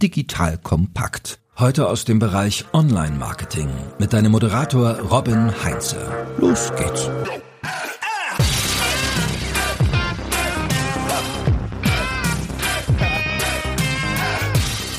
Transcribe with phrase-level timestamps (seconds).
[0.00, 1.38] digital kompakt.
[1.58, 5.98] Heute aus dem Bereich Online-Marketing mit deinem Moderator Robin Heinze.
[6.38, 7.10] Los geht's.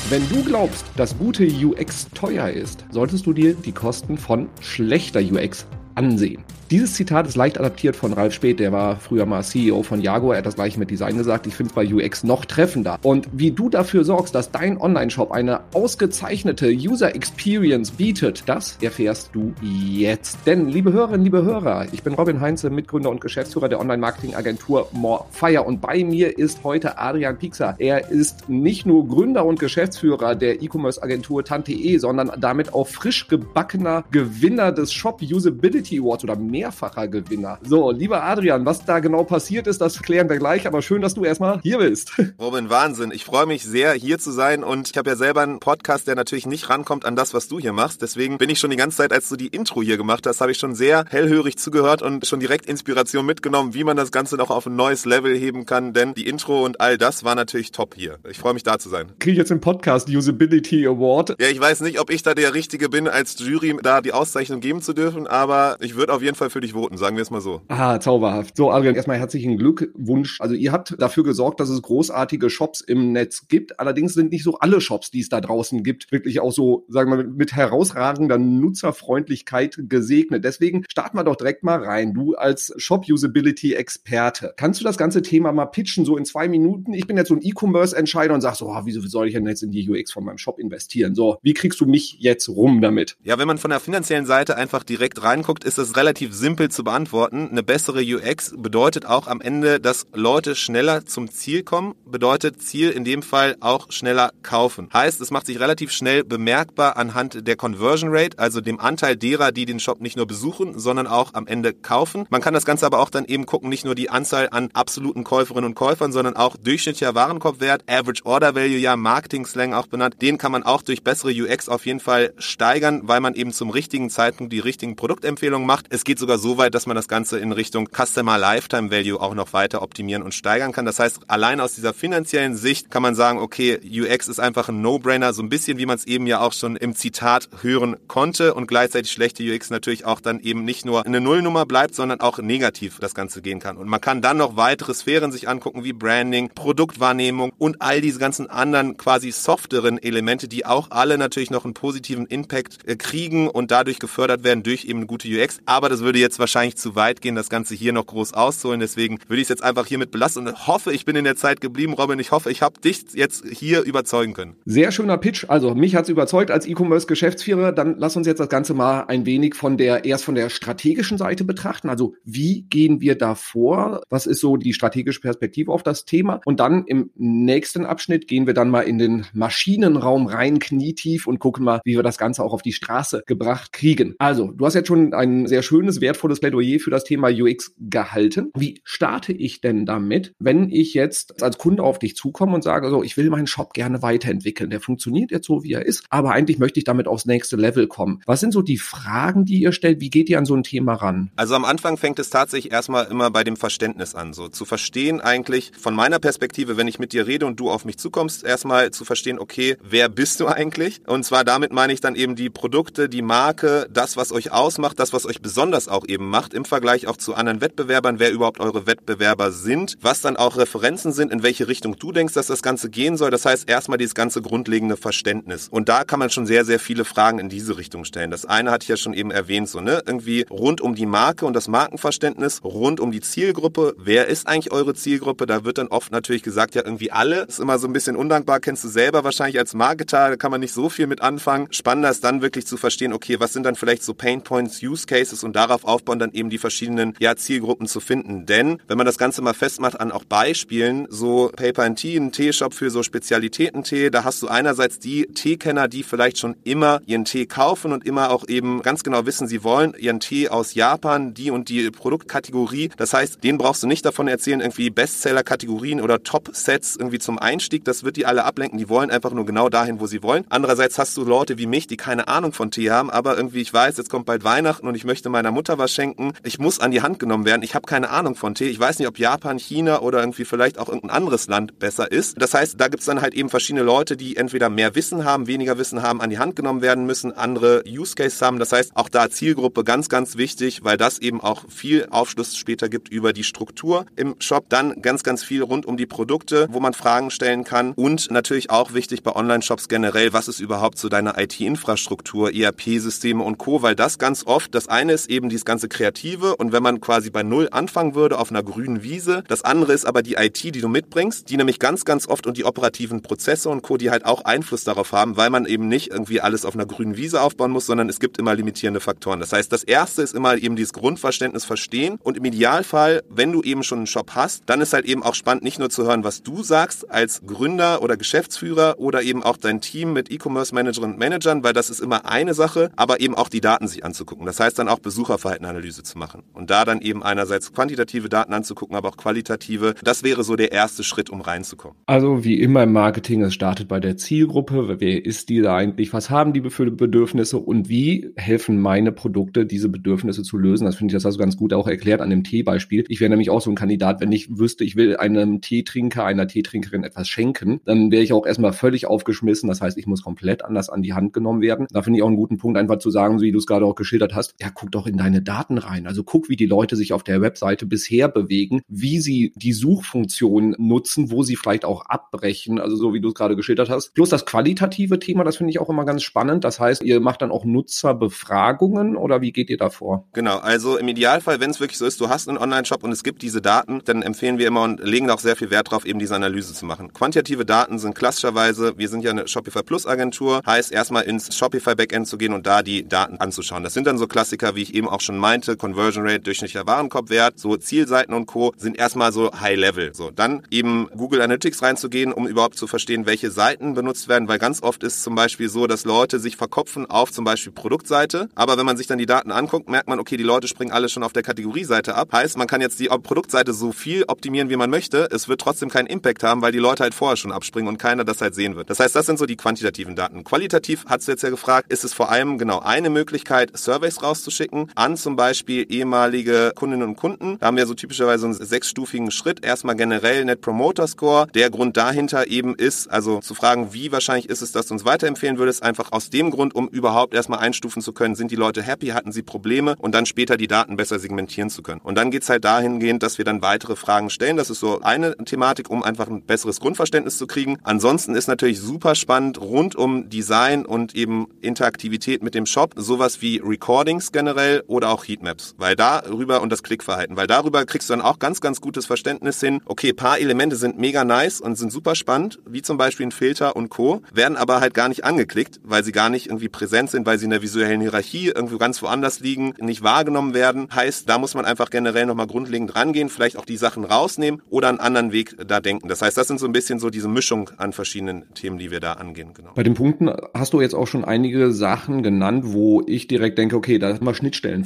[0.08, 5.20] Wenn du glaubst, dass gute UX teuer ist, solltest du dir die Kosten von schlechter
[5.20, 5.66] UX
[5.96, 6.44] ansehen.
[6.72, 10.36] Dieses Zitat ist leicht adaptiert von Ralf Speth, der war früher mal CEO von Jaguar,
[10.36, 11.46] er hat das gleiche mit Design gesagt.
[11.46, 12.98] Ich finde es bei UX noch treffender.
[13.02, 19.32] Und wie du dafür sorgst, dass dein Online-Shop eine ausgezeichnete User Experience bietet, das erfährst
[19.34, 20.38] du jetzt.
[20.46, 25.64] Denn, liebe Hörerinnen, liebe Hörer, ich bin Robin Heinze, Mitgründer und Geschäftsführer der Online-Marketing-Agentur Morefire
[25.64, 27.74] und bei mir ist heute Adrian Piekser.
[27.76, 34.04] Er ist nicht nur Gründer und Geschäftsführer der E-Commerce-Agentur Tante.e, sondern damit auch frisch gebackener
[34.10, 37.58] Gewinner des Shop Usability Awards oder mehr mehrfacher Gewinner.
[37.62, 41.14] So, lieber Adrian, was da genau passiert ist, das klären wir gleich, aber schön, dass
[41.14, 42.12] du erstmal hier bist.
[42.40, 43.10] Robin, Wahnsinn.
[43.10, 46.14] Ich freue mich sehr, hier zu sein und ich habe ja selber einen Podcast, der
[46.14, 48.00] natürlich nicht rankommt an das, was du hier machst.
[48.00, 50.52] Deswegen bin ich schon die ganze Zeit, als du die Intro hier gemacht hast, habe
[50.52, 54.50] ich schon sehr hellhörig zugehört und schon direkt Inspiration mitgenommen, wie man das Ganze noch
[54.50, 57.96] auf ein neues Level heben kann, denn die Intro und all das war natürlich top
[57.96, 58.18] hier.
[58.30, 59.10] Ich freue mich da zu sein.
[59.18, 61.36] Kriege ich jetzt im Podcast Usability Award?
[61.40, 64.60] Ja, ich weiß nicht, ob ich da der Richtige bin, als Jury da die Auszeichnung
[64.60, 67.30] geben zu dürfen, aber ich würde auf jeden Fall für dich voten, sagen wir es
[67.30, 67.62] mal so.
[67.68, 68.56] Ah, zauberhaft.
[68.56, 70.40] So, Adrian, erstmal herzlichen Glückwunsch.
[70.40, 73.80] Also ihr habt dafür gesorgt, dass es großartige Shops im Netz gibt.
[73.80, 77.10] Allerdings sind nicht so alle Shops, die es da draußen gibt, wirklich auch so, sagen
[77.10, 80.44] wir mal, mit herausragender Nutzerfreundlichkeit gesegnet.
[80.44, 82.14] Deswegen starten wir doch direkt mal rein.
[82.14, 84.54] Du als Shop-Usability-Experte.
[84.56, 86.92] Kannst du das ganze Thema mal pitchen, so in zwei Minuten?
[86.92, 89.62] Ich bin jetzt so ein E-Commerce-Entscheider und sag so, oh, wieso soll ich denn jetzt
[89.62, 91.14] in die UX von meinem Shop investieren?
[91.14, 93.16] So, wie kriegst du mich jetzt rum damit?
[93.22, 96.84] Ja, wenn man von der finanziellen Seite einfach direkt reinguckt, ist es relativ simpel zu
[96.84, 97.48] beantworten.
[97.50, 102.90] Eine bessere UX bedeutet auch am Ende, dass Leute schneller zum Ziel kommen, bedeutet Ziel
[102.90, 104.88] in dem Fall auch schneller kaufen.
[104.92, 109.52] Heißt, es macht sich relativ schnell bemerkbar anhand der Conversion Rate, also dem Anteil derer,
[109.52, 112.26] die den Shop nicht nur besuchen, sondern auch am Ende kaufen.
[112.30, 115.24] Man kann das Ganze aber auch dann eben gucken, nicht nur die Anzahl an absoluten
[115.24, 120.16] Käuferinnen und Käufern, sondern auch durchschnittlicher Warenkorbwert, Average Order Value, ja, Marketing Slang auch benannt.
[120.22, 123.70] Den kann man auch durch bessere UX auf jeden Fall steigern, weil man eben zum
[123.70, 125.86] richtigen Zeitpunkt die richtigen Produktempfehlungen macht.
[125.90, 129.34] Es geht sogar so weit, dass man das Ganze in Richtung Customer Lifetime Value auch
[129.34, 130.86] noch weiter optimieren und steigern kann.
[130.86, 134.80] Das heißt, allein aus dieser finanziellen Sicht kann man sagen, okay, UX ist einfach ein
[134.80, 138.54] No-Brainer, so ein bisschen wie man es eben ja auch schon im Zitat hören konnte
[138.54, 142.38] und gleichzeitig schlechte UX natürlich auch dann eben nicht nur eine Nullnummer bleibt, sondern auch
[142.38, 143.76] negativ das Ganze gehen kann.
[143.76, 148.20] Und man kann dann noch weitere Sphären sich angucken, wie Branding, Produktwahrnehmung und all diese
[148.20, 153.48] ganzen anderen quasi softeren Elemente, die auch alle natürlich noch einen positiven Impact äh, kriegen
[153.48, 155.58] und dadurch gefördert werden durch eben gute UX.
[155.66, 158.80] Aber das würde jetzt wahrscheinlich wahrscheinlich zu weit gehen, das Ganze hier noch groß auszuholen.
[158.80, 161.62] Deswegen würde ich es jetzt einfach hiermit belassen und hoffe, ich bin in der Zeit
[161.62, 162.18] geblieben, Robin.
[162.18, 164.56] Ich hoffe, ich habe dich jetzt hier überzeugen können.
[164.66, 165.46] Sehr schöner Pitch.
[165.48, 167.72] Also mich hat es überzeugt als E-Commerce-Geschäftsführer.
[167.72, 171.16] Dann lass uns jetzt das Ganze mal ein wenig von der erst von der strategischen
[171.16, 171.88] Seite betrachten.
[171.88, 174.02] Also wie gehen wir da vor?
[174.10, 176.40] Was ist so die strategische Perspektive auf das Thema?
[176.44, 181.38] Und dann im nächsten Abschnitt gehen wir dann mal in den Maschinenraum rein, knietief und
[181.38, 184.14] gucken mal, wie wir das Ganze auch auf die Straße gebracht kriegen.
[184.18, 188.50] Also du hast jetzt schon ein sehr schönes, wertvolles Plädoyer für das Thema UX gehalten.
[188.54, 192.90] Wie starte ich denn damit, wenn ich jetzt als Kunde auf dich zukomme und sage,
[192.90, 194.68] so, ich will meinen Shop gerne weiterentwickeln.
[194.68, 197.86] Der funktioniert jetzt so, wie er ist, aber eigentlich möchte ich damit aufs nächste Level
[197.86, 198.20] kommen.
[198.26, 200.00] Was sind so die Fragen, die ihr stellt?
[200.00, 201.30] Wie geht ihr an so ein Thema ran?
[201.36, 205.20] Also am Anfang fängt es tatsächlich erstmal immer bei dem Verständnis an, so zu verstehen
[205.20, 208.90] eigentlich von meiner Perspektive, wenn ich mit dir rede und du auf mich zukommst, erstmal
[208.90, 211.00] zu verstehen, okay, wer bist du eigentlich?
[211.06, 214.98] Und zwar damit meine ich dann eben die Produkte, die Marke, das, was euch ausmacht,
[214.98, 218.60] das, was euch besonders auch eben macht im Vergleich auch zu anderen Wettbewerbern, wer überhaupt
[218.60, 222.62] eure Wettbewerber sind, was dann auch Referenzen sind, in welche Richtung du denkst, dass das
[222.62, 223.30] Ganze gehen soll.
[223.30, 225.68] Das heißt erstmal dieses ganze grundlegende Verständnis.
[225.68, 228.30] Und da kann man schon sehr, sehr viele Fragen in diese Richtung stellen.
[228.30, 230.02] Das eine hatte ich ja schon eben erwähnt, so, ne?
[230.06, 233.94] Irgendwie rund um die Marke und das Markenverständnis, rund um die Zielgruppe.
[233.98, 235.46] Wer ist eigentlich eure Zielgruppe?
[235.46, 237.42] Da wird dann oft natürlich gesagt, ja, irgendwie alle.
[237.42, 238.60] Ist immer so ein bisschen undankbar.
[238.60, 241.68] Kennst du selber wahrscheinlich als Marketer, da kann man nicht so viel mit anfangen.
[241.70, 245.06] Spannender ist dann wirklich zu verstehen, okay, was sind dann vielleicht so Pain Points, Use
[245.06, 248.46] Cases und darauf aufbauen dann eben die verschiedenen ja, Zielgruppen zu finden.
[248.46, 252.32] Denn wenn man das Ganze mal festmacht an auch Beispielen, so Paper and Tea, ein
[252.32, 257.24] Teeshop für so Spezialitäten-Tee, da hast du einerseits die Teekenner, die vielleicht schon immer ihren
[257.24, 261.34] Tee kaufen und immer auch eben ganz genau wissen, sie wollen ihren Tee aus Japan,
[261.34, 262.90] die und die Produktkategorie.
[262.96, 267.84] Das heißt, denen brauchst du nicht davon erzählen, irgendwie Bestseller-Kategorien oder Top-Sets irgendwie zum Einstieg.
[267.84, 268.78] Das wird die alle ablenken.
[268.78, 270.44] Die wollen einfach nur genau dahin, wo sie wollen.
[270.48, 273.72] Andererseits hast du Leute wie mich, die keine Ahnung von Tee haben, aber irgendwie ich
[273.72, 276.34] weiß, jetzt kommt bald Weihnachten und ich möchte meiner Mutter Mutter was schenken.
[276.42, 277.62] Ich muss an die Hand genommen werden.
[277.62, 278.68] Ich habe keine Ahnung von Tee.
[278.68, 282.40] Ich weiß nicht, ob Japan, China oder irgendwie vielleicht auch irgendein anderes Land besser ist.
[282.40, 285.78] Das heißt, da gibt's dann halt eben verschiedene Leute, die entweder mehr Wissen haben, weniger
[285.78, 288.58] Wissen haben, an die Hand genommen werden müssen, andere Use Case haben.
[288.58, 292.88] Das heißt, auch da Zielgruppe ganz, ganz wichtig, weil das eben auch viel Aufschluss später
[292.88, 294.66] gibt über die Struktur im Shop.
[294.68, 297.92] Dann ganz, ganz viel rund um die Produkte, wo man Fragen stellen kann.
[297.92, 303.56] Und natürlich auch wichtig bei Online-Shops generell, was ist überhaupt so deine IT-Infrastruktur, ERP-Systeme und
[303.56, 307.00] Co., weil das ganz oft, das eine ist eben dieses ganze Kreative und wenn man
[307.00, 310.62] quasi bei Null anfangen würde auf einer grünen Wiese, das andere ist aber die IT,
[310.62, 314.10] die du mitbringst, die nämlich ganz, ganz oft und die operativen Prozesse und Co., die
[314.10, 317.40] halt auch Einfluss darauf haben, weil man eben nicht irgendwie alles auf einer grünen Wiese
[317.40, 319.38] aufbauen muss, sondern es gibt immer limitierende Faktoren.
[319.38, 323.62] Das heißt, das erste ist immer eben dieses Grundverständnis verstehen und im Idealfall, wenn du
[323.62, 326.24] eben schon einen Shop hast, dann ist halt eben auch spannend, nicht nur zu hören,
[326.24, 331.12] was du sagst als Gründer oder Geschäftsführer oder eben auch dein Team mit E-Commerce Managerinnen
[331.12, 334.46] und Managern, weil das ist immer eine Sache, aber eben auch die Daten sich anzugucken.
[334.46, 334.98] Das heißt dann auch
[335.42, 339.94] Besucherverhaltenanalyse zu machen und da dann eben einerseits quantitative Daten anzugucken, aber auch qualitative.
[340.02, 341.98] Das wäre so der erste Schritt, um reinzukommen.
[342.06, 344.96] Also wie immer im Marketing, es startet bei der Zielgruppe.
[345.00, 346.12] Wer ist die da eigentlich?
[346.12, 350.84] Was haben die für Bedürfnisse und wie helfen meine Produkte, diese Bedürfnisse zu lösen?
[350.84, 353.04] Das finde ich, das hast du ganz gut auch erklärt an dem Teebeispiel.
[353.08, 356.46] Ich wäre nämlich auch so ein Kandidat, wenn ich wüsste, ich will einem Teetrinker, einer
[356.46, 359.68] Teetrinkerin etwas schenken, dann wäre ich auch erstmal völlig aufgeschmissen.
[359.68, 361.86] Das heißt, ich muss komplett anders an die Hand genommen werden.
[361.90, 363.84] Da finde ich auch einen guten Punkt, einfach zu sagen, so wie du es gerade
[363.84, 366.06] auch geschildert hast, ja, guck doch in deine Daten rein.
[366.06, 370.76] Also guck, wie die Leute sich auf der Webseite bisher bewegen, wie sie die Suchfunktion
[370.78, 374.14] nutzen, wo sie vielleicht auch abbrechen, also so wie du es gerade geschildert hast.
[374.14, 376.64] Plus das qualitative Thema, das finde ich auch immer ganz spannend.
[376.64, 380.28] Das heißt, ihr macht dann auch Nutzerbefragungen oder wie geht ihr da vor?
[380.34, 383.24] Genau, also im Idealfall, wenn es wirklich so ist, du hast einen Online-Shop und es
[383.24, 386.18] gibt diese Daten, dann empfehlen wir immer und legen auch sehr viel Wert darauf, eben
[386.18, 387.12] diese Analyse zu machen.
[387.12, 391.94] Quantitative Daten sind klassischerweise, wir sind ja eine Shopify Plus Agentur, heißt erstmal ins Shopify
[391.94, 393.82] Backend zu gehen und da die Daten anzuschauen.
[393.82, 397.58] Das sind dann so Klassiker, wie ich eben auch schon meinte, Conversion Rate, durchschnittlicher Warenkorbwert,
[397.58, 398.72] so Zielseiten und Co.
[398.76, 400.14] sind erstmal so High Level.
[400.14, 404.58] So, dann eben Google Analytics reinzugehen, um überhaupt zu verstehen, welche Seiten benutzt werden, weil
[404.58, 408.78] ganz oft ist zum Beispiel so, dass Leute sich verkopfen auf zum Beispiel Produktseite, aber
[408.78, 411.22] wenn man sich dann die Daten anguckt, merkt man, okay, die Leute springen alle schon
[411.22, 412.32] auf der Kategorieseite ab.
[412.32, 415.28] Heißt, man kann jetzt die Produktseite so viel optimieren, wie man möchte.
[415.30, 418.24] Es wird trotzdem keinen Impact haben, weil die Leute halt vorher schon abspringen und keiner
[418.24, 418.90] das halt sehen wird.
[418.90, 420.44] Das heißt, das sind so die quantitativen Daten.
[420.44, 425.11] Qualitativ hat's jetzt ja gefragt, ist es vor allem genau eine Möglichkeit, Surveys rauszuschicken an
[425.16, 427.58] zum Beispiel ehemalige Kundinnen und Kunden.
[427.58, 429.64] Da haben wir so typischerweise einen sechsstufigen Schritt.
[429.64, 431.46] Erstmal generell Net Promoter Score.
[431.54, 435.04] Der Grund dahinter eben ist, also zu fragen, wie wahrscheinlich ist es, dass du uns
[435.04, 438.82] weiterempfehlen würdest, einfach aus dem Grund, um überhaupt erstmal einstufen zu können, sind die Leute
[438.82, 442.00] happy, hatten sie Probleme und dann später die Daten besser segmentieren zu können.
[442.02, 444.56] Und dann geht's halt dahingehend, dass wir dann weitere Fragen stellen.
[444.56, 447.78] Das ist so eine Thematik, um einfach ein besseres Grundverständnis zu kriegen.
[447.82, 453.42] Ansonsten ist natürlich super spannend rund um Design und eben Interaktivität mit dem Shop, sowas
[453.42, 458.12] wie Recordings generell oder auch Heatmaps, weil darüber und das Klickverhalten, weil darüber kriegst du
[458.14, 459.80] dann auch ganz, ganz gutes Verständnis hin.
[459.84, 463.76] Okay, paar Elemente sind mega nice und sind super spannend, wie zum Beispiel ein Filter
[463.76, 467.26] und Co., werden aber halt gar nicht angeklickt, weil sie gar nicht irgendwie präsent sind,
[467.26, 470.88] weil sie in der visuellen Hierarchie irgendwo ganz woanders liegen, nicht wahrgenommen werden.
[470.94, 474.88] Heißt, da muss man einfach generell nochmal grundlegend rangehen, vielleicht auch die Sachen rausnehmen oder
[474.88, 476.08] einen anderen Weg da denken.
[476.08, 479.00] Das heißt, das sind so ein bisschen so diese Mischung an verschiedenen Themen, die wir
[479.00, 479.54] da angehen.
[479.54, 479.70] Genau.
[479.74, 483.76] Bei den Punkten hast du jetzt auch schon einige Sachen genannt, wo ich direkt denke,
[483.76, 484.34] okay, da haben wir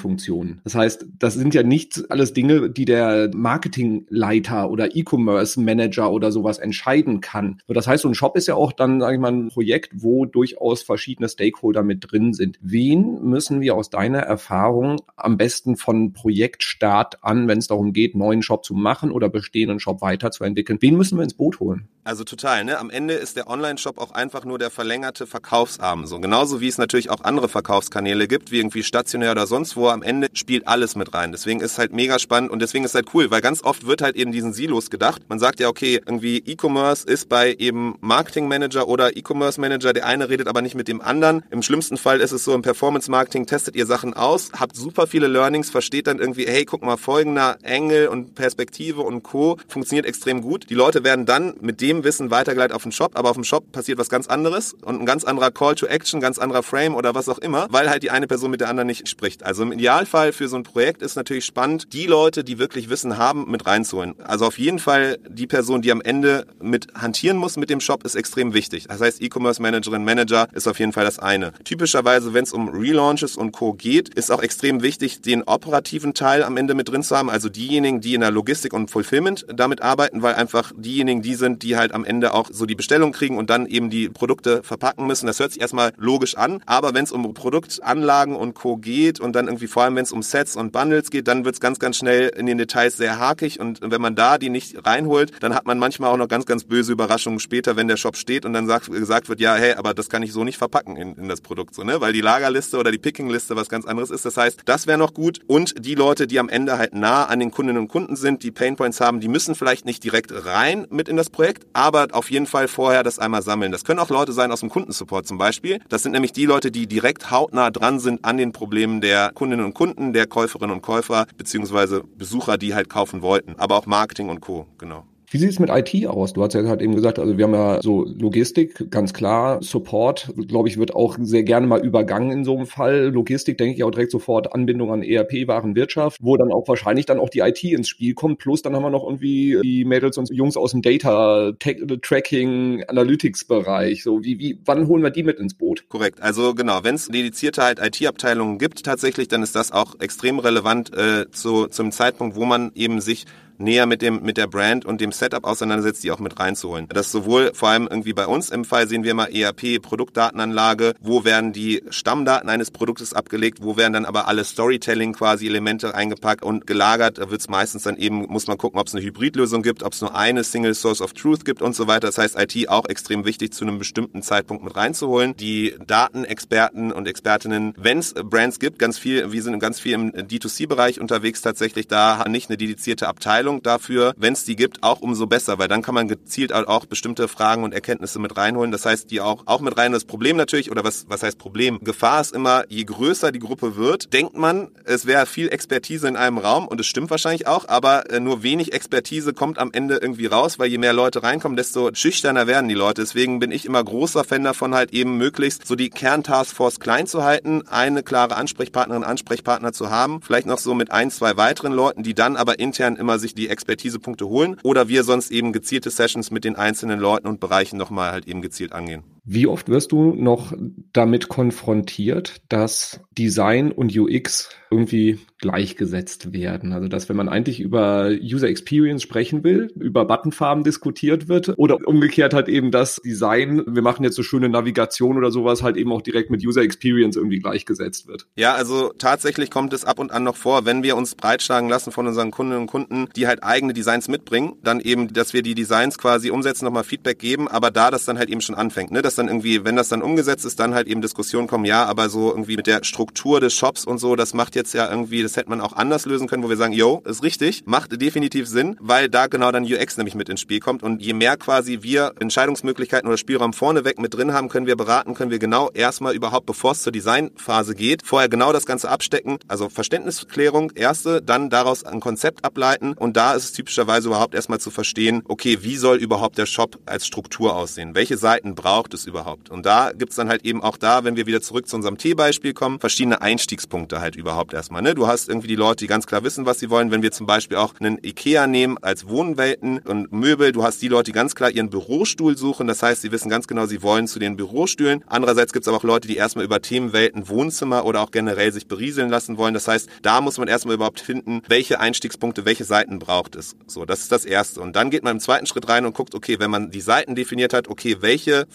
[0.07, 0.61] Schnittstellenfunktionen.
[0.65, 6.33] Das heißt, das sind ja nicht alles Dinge, die der Marketingleiter oder E-Commerce Manager oder
[6.33, 7.61] sowas entscheiden kann.
[7.69, 10.25] Das heißt, so ein Shop ist ja auch dann, sage ich mal, ein Projekt, wo
[10.25, 12.59] durchaus verschiedene Stakeholder mit drin sind.
[12.61, 18.15] Wen müssen wir aus deiner Erfahrung am besten von Projektstart an, wenn es darum geht,
[18.15, 21.89] neuen Shop zu machen oder bestehenden Shop weiterzuentwickeln, wen müssen wir ins Boot holen?
[22.05, 22.79] Also total, ne?
[22.79, 26.07] Am Ende ist der Online-Shop auch einfach nur der verlängerte Verkaufsarm.
[26.07, 29.89] So genauso wie es natürlich auch andere Verkaufskanäle gibt, wie irgendwie stationär oder sonst wo.
[29.97, 31.33] Am Ende spielt alles mit rein.
[31.33, 34.15] Deswegen ist halt mega spannend und deswegen ist halt cool, weil ganz oft wird halt
[34.15, 35.23] in diesen Silos gedacht.
[35.31, 39.95] Man sagt ja, okay, irgendwie E-Commerce ist bei eben Marketing Manager oder E-Commerce Manager.
[39.95, 41.45] Der eine redet aber nicht mit dem anderen.
[41.49, 45.07] Im schlimmsten Fall ist es so, im Performance Marketing testet ihr Sachen aus, habt super
[45.07, 49.57] viele Learnings, versteht dann irgendwie, hey, guck mal, folgender Engel und Perspektive und Co.
[49.67, 50.69] funktioniert extrem gut.
[50.69, 53.73] Die Leute werden dann mit dem Wissen weitergeleitet auf den Shop, aber auf dem Shop
[53.73, 57.15] passiert was ganz anderes und ein ganz anderer Call to Action, ganz anderer Frame oder
[57.15, 59.43] was auch immer, weil halt die eine Person mit der anderen nicht spricht.
[59.43, 63.19] Also im Idealfall für so ein Projekt ist natürlich spannend, die Leute, die wirklich Wissen
[63.19, 64.17] haben, mit reinzuholen.
[64.21, 68.03] Also auf jeden Fall die Person, die am Ende mit hantieren muss mit dem Shop,
[68.03, 68.89] ist extrem wichtig.
[68.89, 71.53] Das heißt, E-Commerce Managerin, Manager ist auf jeden Fall das eine.
[71.63, 73.75] Typischerweise, wenn es um Relaunches und Co.
[73.75, 77.31] geht, ist auch extrem wichtig, den operativen Teil am Ende mit drin zu haben.
[77.31, 81.63] Also diejenigen, die in der Logistik und Fulfillment damit arbeiten, weil einfach diejenigen die sind,
[81.63, 85.07] die halt am Ende auch so die Bestellung kriegen und dann eben die Produkte verpacken
[85.07, 85.29] müssen.
[85.29, 88.79] Das hört sich erstmal logisch an, aber wenn es um Produktanlagen und Co.
[88.79, 91.45] geht und dann irgendwie irgendwie vor allem, wenn es um Sets und Bundles geht, dann
[91.45, 94.87] wird's ganz, ganz schnell in den Details sehr hakig und wenn man da die nicht
[94.87, 98.17] reinholt, dann hat man manchmal auch noch ganz, ganz böse Überraschungen später, wenn der Shop
[98.17, 100.97] steht und dann sagt, gesagt wird, ja, hey, aber das kann ich so nicht verpacken
[100.97, 102.01] in, in das Produkt, so, ne?
[102.01, 104.25] Weil die Lagerliste oder die Pickingliste was ganz anderes ist.
[104.25, 105.41] Das heißt, das wäre noch gut.
[105.47, 108.51] Und die Leute, die am Ende halt nah an den Kundinnen und Kunden sind, die
[108.51, 112.47] Painpoints haben, die müssen vielleicht nicht direkt rein mit in das Projekt, aber auf jeden
[112.47, 113.73] Fall vorher das einmal sammeln.
[113.73, 115.81] Das können auch Leute sein aus dem Kundensupport zum Beispiel.
[115.89, 119.56] Das sind nämlich die Leute, die direkt hautnah dran sind an den Problemen der Kundinnen
[119.65, 123.57] und Kunden, der Käuferinnen und Käufer, beziehungsweise Besucher, die halt kaufen wollten.
[123.59, 124.67] Aber auch Marketing und Co.
[124.79, 125.05] Genau.
[125.29, 126.33] Wie sieht es mit IT aus?
[126.33, 130.33] Du hast ja gerade eben gesagt, also wir haben ja so Logistik, ganz klar, Support,
[130.47, 133.09] glaube ich, wird auch sehr gerne mal übergangen in so einem Fall.
[133.09, 137.19] Logistik denke ich auch direkt sofort Anbindung an ERP, Warenwirtschaft, wo dann auch wahrscheinlich dann
[137.19, 138.39] auch die IT ins Spiel kommt.
[138.39, 142.85] Plus dann haben wir noch irgendwie die Mädels und Jungs aus dem Data, Tech, Tracking,
[142.87, 144.05] Analytics-Bereich.
[144.05, 145.89] So, wie, wie, wann holen wir die mit ins Boot?
[145.89, 146.23] Korrekt.
[146.23, 150.97] Also genau, wenn es dedizierte halt IT-Abteilungen gibt tatsächlich, dann ist das auch extrem relevant
[150.97, 153.25] äh, zu, zum Zeitpunkt, wo man eben sich
[153.59, 156.89] näher mit dem mit der Brand und dem Setup auseinandersetzt, die auch mit reinzuholen.
[156.89, 161.25] Das sowohl vor allem irgendwie bei uns im Fall sehen wir mal ERP, Produktdatenanlage, wo
[161.25, 166.43] werden die Stammdaten eines Produktes abgelegt, wo werden dann aber alle Storytelling quasi Elemente eingepackt
[166.43, 167.19] und gelagert.
[167.19, 169.93] Da wird es meistens dann eben, muss man gucken, ob es eine Hybridlösung gibt, ob
[169.93, 172.07] es nur eine Single Source of Truth gibt und so weiter.
[172.09, 175.37] Das heißt, IT auch extrem wichtig zu einem bestimmten Zeitpunkt mit reinzuholen.
[175.37, 180.13] Die Datenexperten und Expertinnen, wenn es Brands gibt, ganz viel, wir sind ganz viel im
[180.13, 185.01] D2C-Bereich unterwegs tatsächlich, da nicht eine dedizierte Abteilung Abteilung dafür, wenn es die gibt, auch
[185.01, 188.73] umso besser, weil dann kann man gezielt auch bestimmte Fragen und Erkenntnisse mit reinholen.
[188.73, 189.93] Das heißt, die auch, auch mit rein.
[189.93, 191.79] Das Problem natürlich, oder was, was heißt Problem?
[191.83, 196.17] Gefahr ist immer, je größer die Gruppe wird, denkt man, es wäre viel Expertise in
[196.17, 199.99] einem Raum und es stimmt wahrscheinlich auch, aber äh, nur wenig Expertise kommt am Ende
[199.99, 203.03] irgendwie raus, weil je mehr Leute reinkommen, desto schüchterner werden die Leute.
[203.03, 207.23] Deswegen bin ich immer großer Fan davon, halt eben möglichst so die Kerntaskforce klein zu
[207.23, 212.03] halten, eine klare Ansprechpartnerin, Ansprechpartner zu haben, vielleicht noch so mit ein, zwei weiteren Leuten,
[212.03, 216.31] die dann aber intern immer sich die Expertisepunkte holen oder wir sonst eben gezielte Sessions
[216.31, 219.05] mit den einzelnen Leuten und Bereichen nochmal halt eben gezielt angehen.
[219.29, 220.53] Wie oft wirst du noch
[220.93, 226.73] damit konfrontiert, dass Design und UX irgendwie gleichgesetzt werden?
[226.73, 231.79] Also, dass wenn man eigentlich über User Experience sprechen will, über Buttonfarben diskutiert wird oder
[231.89, 235.91] umgekehrt halt eben das Design, wir machen jetzt so schöne Navigation oder sowas, halt eben
[235.91, 238.29] auch direkt mit User Experience irgendwie gleichgesetzt wird.
[238.37, 241.91] Ja, also tatsächlich kommt es ab und an noch vor, wenn wir uns breitschlagen lassen
[241.91, 245.57] von unseren Kundinnen und Kunden, die halt eigene Designs mitbringen, dann eben, dass wir die
[245.57, 249.03] Designs quasi umsetzen, nochmal Feedback geben, aber da das dann halt eben schon anfängt, ne?
[249.03, 252.09] dass dann irgendwie, wenn das dann umgesetzt ist, dann halt eben Diskussionen kommen, ja, aber
[252.09, 255.37] so irgendwie mit der Struktur des Shops und so, das macht jetzt ja irgendwie, das
[255.37, 258.77] hätte man auch anders lösen können, wo wir sagen, yo, ist richtig, macht definitiv Sinn,
[258.81, 260.83] weil da genau dann UX nämlich mit ins Spiel kommt.
[260.83, 265.15] Und je mehr quasi wir Entscheidungsmöglichkeiten oder Spielraum vorneweg mit drin haben, können wir beraten,
[265.15, 269.39] können wir genau erstmal überhaupt, bevor es zur Designphase geht, vorher genau das Ganze abstecken,
[269.49, 272.93] also Verständnisklärung, erste, dann daraus ein Konzept ableiten.
[272.95, 276.79] Und da ist es typischerweise überhaupt erstmal zu verstehen, okay, wie soll überhaupt der Shop
[276.87, 277.95] als Struktur aussehen?
[277.95, 279.51] Welche Seiten braucht es überhaupt?
[279.51, 282.55] Und da gibt's dann halt eben auch da, wenn wir wieder zurück zu unserem T-Beispiel
[282.55, 284.83] kommen, verschiedene Einstiegspunkte halt überhaupt erstmal.
[284.83, 284.95] Ne?
[284.95, 286.91] Du hast irgendwie die Leute, die ganz klar wissen, was sie wollen.
[286.91, 290.89] Wenn wir zum Beispiel auch einen Ikea nehmen als Wohnwelten und Möbel, du hast die
[290.89, 292.67] Leute, die ganz klar ihren Bürostuhl suchen.
[292.67, 295.05] Das heißt, sie wissen ganz genau, sie wollen zu den Bürostühlen.
[295.07, 299.09] Andererseits gibt's aber auch Leute, die erstmal über Themenwelten Wohnzimmer oder auch generell sich berieseln
[299.11, 299.55] lassen wollen.
[299.55, 303.57] Das heißt, da muss man erstmal überhaupt finden, welche Einstiegspunkte, welche Seiten braucht es.
[303.67, 304.61] So, das ist das Erste.
[304.61, 307.15] Und dann geht man im zweiten Schritt rein und guckt, okay, wenn man die Seiten
[307.15, 308.47] definiert hat, okay, welche